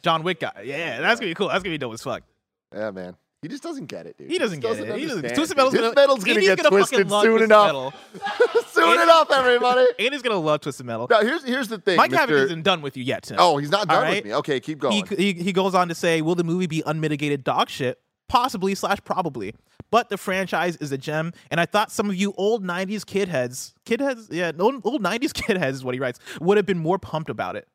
[0.03, 0.62] John Wick guy.
[0.64, 1.49] Yeah, that's gonna be cool.
[1.49, 2.24] That's gonna be dope as fuck.
[2.72, 3.16] Yeah, man.
[3.44, 4.30] He just doesn't get it, dude.
[4.30, 4.98] He doesn't get Doesn't it.
[4.98, 5.22] He doesn't.
[5.22, 7.94] Metal's gonna, metal's gonna get gonna twisted soon enough.
[8.68, 9.86] Soon enough, everybody.
[9.98, 11.06] Andy's gonna love Twisted Metal.
[11.08, 12.30] Now, here's here's the thing, Mike Mr.
[12.30, 13.36] Isn't done with you yet, Tim.
[13.38, 14.16] Oh, he's not done right?
[14.16, 14.34] with me.
[14.36, 15.06] Okay, keep he, going.
[15.06, 17.98] he he goes on to say, "Will the movie be unmitigated dog shit?
[18.28, 19.54] Possibly slash probably,
[19.90, 23.28] but the franchise is a gem, and I thought some of you old '90s kid
[23.28, 26.66] heads, kid heads, yeah, old, old '90s kid heads is what he writes, would have
[26.66, 27.68] been more pumped about it."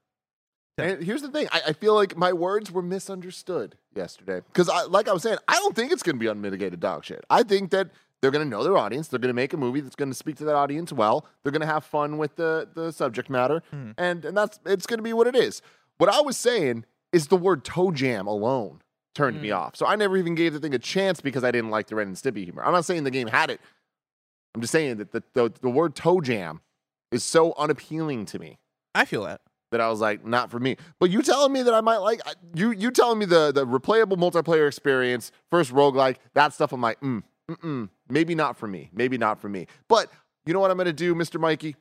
[0.80, 4.84] And here's the thing: I, I feel like my words were misunderstood yesterday because, I,
[4.84, 7.25] like I was saying, I don't think it's going to be unmitigated dog shit.
[7.30, 7.89] I think that
[8.21, 9.07] they're going to know their audience.
[9.07, 11.25] They're going to make a movie that's going to speak to that audience well.
[11.43, 13.91] They're going to have fun with the the subject matter, hmm.
[13.97, 15.61] and and that's it's going to be what it is.
[15.97, 18.82] What I was saying is the word toe jam alone
[19.15, 19.55] turned me hmm.
[19.55, 19.75] off.
[19.75, 22.07] So I never even gave the thing a chance because I didn't like the Ren
[22.07, 22.63] and Stimpy humor.
[22.63, 23.59] I'm not saying the game had it.
[24.55, 26.61] I'm just saying that the the, the word toe jam
[27.11, 28.59] is so unappealing to me.
[28.93, 29.41] I feel that.
[29.72, 30.78] That I was like, not for me.
[30.99, 32.22] But you telling me that I might like
[32.55, 36.72] you you telling me the the replayable multiplayer experience, first roguelike, that stuff.
[36.72, 38.89] I'm like, mm, mm, maybe not for me.
[38.93, 39.67] Maybe not for me.
[39.88, 40.11] But
[40.45, 41.39] you know what I'm gonna do, Mr.
[41.39, 41.76] Mikey?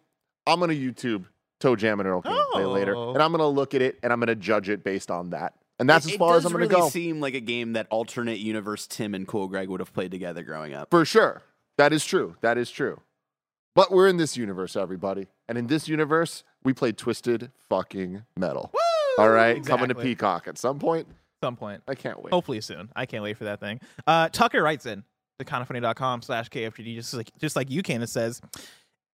[0.47, 1.25] I'm gonna YouTube
[1.61, 2.23] Toe Jam and Earl
[2.55, 3.13] later, Oh.
[3.15, 5.55] and I'm gonna look at it and I'm gonna judge it based on that.
[5.81, 6.87] And that's It- as far as I'm gonna really go.
[6.87, 10.11] It seem like a game that alternate universe Tim and Cool Greg would have played
[10.11, 10.91] together growing up.
[10.91, 11.43] For sure.
[11.77, 12.37] That is true.
[12.41, 13.01] That is true.
[13.77, 15.29] But we're in this universe, everybody.
[15.49, 18.73] And in this universe, we play Twisted fucking Metal.
[19.19, 19.65] All right?
[19.65, 21.09] Coming to Peacock at some point.
[21.43, 21.83] Some point.
[21.87, 22.33] I can't wait.
[22.33, 22.91] Hopefully soon.
[22.97, 23.81] I can't wait for that thing.
[24.07, 25.05] Uh, Tucker writes in
[25.39, 28.03] the kindoffunny.com slash KFGD, just like just like you can.
[28.03, 28.41] It says,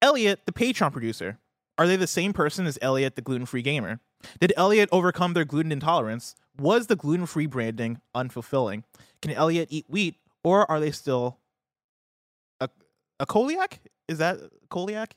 [0.00, 1.38] Elliot, the Patreon producer,
[1.78, 4.00] are they the same person as Elliot, the gluten free gamer?
[4.40, 6.34] Did Elliot overcome their gluten intolerance?
[6.58, 8.84] Was the gluten free branding unfulfilling?
[9.20, 11.38] Can Elliot eat wheat, or are they still
[12.60, 12.68] a
[13.20, 13.78] a celiac?
[14.08, 14.38] Is that
[14.70, 15.10] celiac?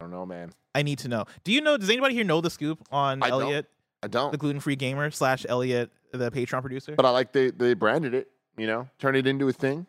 [0.00, 0.52] I don't know, man.
[0.74, 1.24] I need to know.
[1.42, 1.76] Do you know?
[1.76, 3.42] Does anybody here know the scoop on I don't.
[3.42, 3.66] Elliot,
[4.02, 4.30] I don't.
[4.30, 6.94] the gluten free gamer slash Elliot, the Patreon producer?
[6.94, 9.86] But I like they they branded it, you know, turn it into a thing.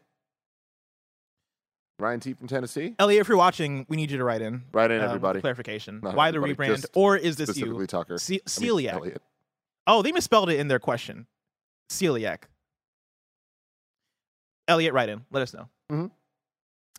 [1.99, 2.95] Ryan T from Tennessee.
[2.97, 4.63] Elliot, if you're watching, we need you to write in.
[4.71, 5.41] Write in, um, everybody.
[5.41, 5.99] Clarification.
[6.01, 6.85] Not Why the rebrand?
[6.95, 7.87] Or is this Specifically you?
[7.87, 8.17] Tucker.
[8.17, 8.93] Ce- I mean, celiac.
[8.93, 9.21] Elliot.
[9.85, 11.27] Oh, they misspelled it in their question.
[11.89, 12.43] Celiac.
[14.67, 15.25] Elliot, write in.
[15.29, 15.67] Let us know.
[15.91, 16.11] Mhm.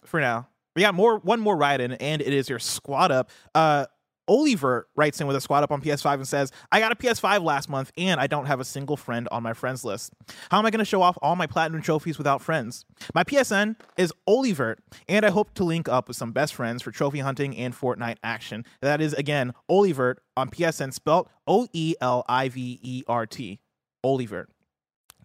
[0.04, 0.48] For now,
[0.80, 1.18] we got more.
[1.18, 3.28] One more write in, and it is your squad up.
[3.54, 3.84] Uh,
[4.26, 7.44] Oliver writes in with a squad up on PS5 and says, I got a PS5
[7.44, 10.12] last month and I don't have a single friend on my friends list.
[10.50, 12.86] How am I going to show off all my platinum trophies without friends?
[13.12, 14.76] My PSN is Olivert,
[15.08, 18.16] and I hope to link up with some best friends for trophy hunting and Fortnite
[18.22, 18.64] action.
[18.80, 23.60] That is, again, Olivert on PSN, spelled O E L I V E R T.
[24.02, 24.46] Olivert.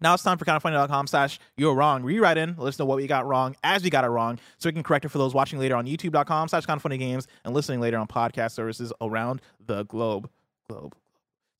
[0.01, 2.03] Now it's time for kindafunny.com slash you're wrong.
[2.03, 4.69] Rewrite in, let us know what we got wrong as we got it wrong, so
[4.69, 7.97] we can correct it for those watching later on youtube.com slash kindafunnygames and listening later
[7.97, 10.29] on podcast services around the globe.
[10.69, 10.95] Globe.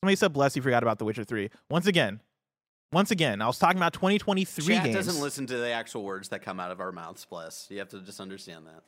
[0.02, 1.50] Somebody said bless you forgot about The Witcher 3.
[1.70, 2.20] Once again,
[2.92, 4.96] once again, I was talking about 2023 Chat games.
[4.96, 7.26] doesn't listen to the actual words that come out of our mouths.
[7.26, 7.68] Bless.
[7.70, 8.84] You have to just understand that.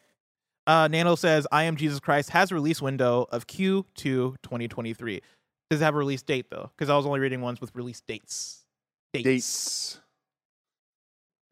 [0.71, 5.21] Uh, Nano says, I am Jesus Christ has a release window of Q2 2023.
[5.69, 6.71] Does it have a release date though?
[6.75, 8.65] Because I was only reading ones with release dates.
[9.13, 9.23] Dates.
[9.25, 9.99] Dates.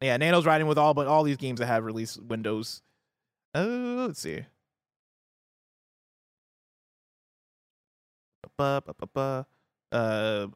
[0.02, 2.82] Yeah, Nano's riding with all but all these games that have release windows.
[3.54, 4.44] Oh, let's see.
[8.58, 9.46] Ba, ba, ba, ba.
[9.92, 10.46] Uh,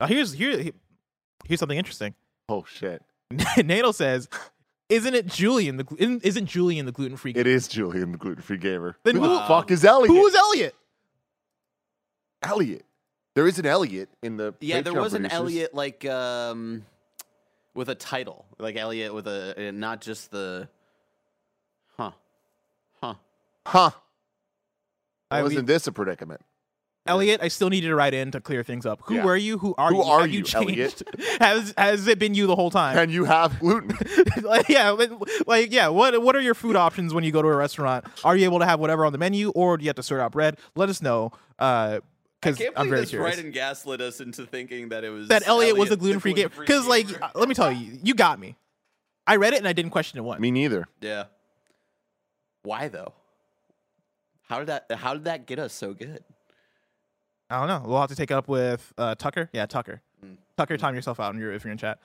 [0.00, 0.70] oh, here's here
[1.46, 2.14] here's something interesting.
[2.48, 3.00] Oh shit.
[3.64, 4.28] Nano says,
[4.90, 7.32] "Isn't it Julian the isn't, isn't Julian the gluten free?
[7.34, 8.96] It is Julian, the gluten free gamer.
[9.04, 10.10] Then who who- the fuck is Elliot?
[10.14, 10.74] Who is Elliot?
[12.42, 12.84] Elliot?
[13.34, 14.54] There is an Elliot in the.
[14.60, 15.26] Yeah, there Patreon was an.
[15.26, 16.84] Elliot like um
[17.74, 20.68] with a title, like Elliot with a uh, not just the
[21.96, 22.12] huh,
[23.00, 23.14] huh.
[23.66, 23.90] Huh.
[25.30, 26.42] I- Wasn't this a predicament?
[27.04, 29.00] Elliot, I still need you to write in to clear things up.
[29.06, 29.24] Who Yeah.
[29.24, 29.58] were you?
[29.58, 29.96] Who are you?
[29.96, 30.12] Who you?
[30.12, 31.02] are Have you, changed?
[31.40, 32.96] has has it been you the whole time?
[32.96, 33.98] And you have gluten.
[34.42, 34.94] like, yeah,
[35.48, 35.88] like yeah.
[35.88, 38.04] What what are your food options when you go to a restaurant?
[38.22, 40.20] Are you able to have whatever on the menu, or do you have to sort
[40.20, 40.58] out bread?
[40.76, 41.32] Let us know.
[41.58, 42.00] Uh,
[42.42, 43.36] because I'm believe very this curious.
[43.36, 46.32] right and gaslit us into thinking that it was that Elliot was a gluten free
[46.34, 46.50] game.
[46.58, 48.56] Because like, uh, let me tell you, you got me.
[49.26, 50.40] I read it and I didn't question it once.
[50.40, 50.86] Me neither.
[51.00, 51.24] yeah.
[52.64, 53.12] Why though?
[54.48, 54.86] How did that?
[54.92, 56.22] How did that get us so good?
[57.50, 57.88] I don't know.
[57.88, 59.50] We'll have to take it up with uh, Tucker.
[59.52, 60.00] Yeah, Tucker.
[60.24, 60.36] Mm.
[60.56, 61.98] Tucker, time yourself out if you're, if you're in chat.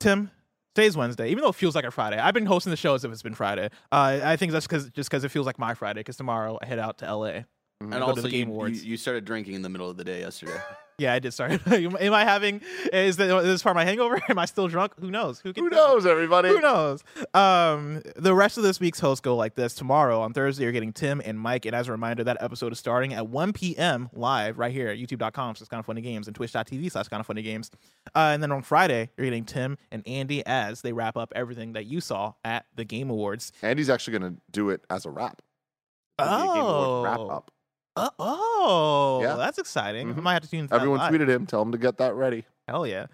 [0.00, 0.30] Tim,
[0.74, 2.18] today's Wednesday, even though it feels like a Friday.
[2.18, 3.68] I've been hosting the show as if it's been Friday.
[3.92, 6.00] Uh, I think that's because just because it feels like my Friday.
[6.00, 7.40] Because tomorrow I head out to LA.
[7.80, 8.84] And Go to also, the Game you, you, Awards.
[8.84, 10.56] you started drinking in the middle of the day yesterday.
[11.00, 11.66] Yeah, I did start.
[11.66, 12.60] Am I having?
[12.92, 14.20] Is, this part of my hangover?
[14.28, 14.92] Am I still drunk?
[15.00, 15.40] Who knows?
[15.40, 16.50] Who, Who knows, everybody?
[16.50, 17.02] Who knows?
[17.32, 19.72] Um, the rest of this week's hosts go like this.
[19.72, 21.64] Tomorrow on Thursday, you're getting Tim and Mike.
[21.64, 24.10] And as a reminder, that episode is starting at 1 p.m.
[24.12, 27.26] live right here at youtube.com slash kind of funny games and twitch.tv slash kind of
[27.26, 27.70] funny games.
[28.14, 31.72] Uh, and then on Friday, you're getting Tim and Andy as they wrap up everything
[31.72, 33.52] that you saw at the Game Awards.
[33.62, 35.40] Andy's actually going to do it as a wrap.
[36.18, 37.28] It'll be a Game Awards wrap Oh.
[37.30, 37.50] up.
[38.00, 39.36] Uh, oh, Yeah.
[39.36, 40.10] that's exciting.
[40.10, 40.22] I Mhm.
[40.22, 41.12] might have to tune that Everyone live.
[41.12, 41.46] tweeted him.
[41.46, 42.44] Tell him to get that ready.
[42.68, 43.06] Hell yeah.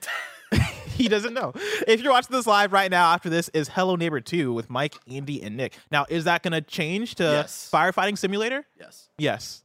[0.97, 1.53] he doesn't know.
[1.87, 4.95] If you're watching this live right now, after this is Hello Neighbor 2 with Mike,
[5.11, 5.77] Andy, and Nick.
[5.91, 7.69] Now, is that going to change to Yes.
[7.73, 8.65] Firefighting Simulator?
[8.79, 9.09] yes.
[9.19, 9.63] Yes.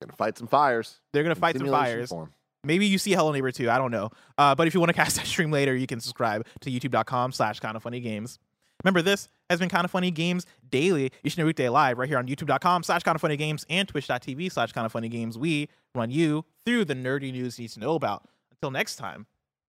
[0.00, 0.98] Gonna fight some fires.
[1.12, 2.10] They're going to fight some fires.
[2.10, 2.32] form.
[2.64, 3.70] Maybe you see Hello Neighbor 2.
[3.70, 4.10] I don't know.
[4.36, 7.32] Uh, but if you want to cast that stream later, you can subscribe to youtube.com
[7.32, 8.38] slash kind of funny games.
[8.84, 12.08] Remember, this has been Kind of Funny Games Daily, each and every weekday live right
[12.08, 15.36] here on youtube.com slash kind of funny games and twitch.tv slash kind of funny games.
[15.36, 18.28] We run you through the nerdy news you need to know about.
[18.52, 19.26] Until next time,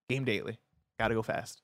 [0.10, 0.60] Game Daily.
[1.00, 1.62] Gotta go fast.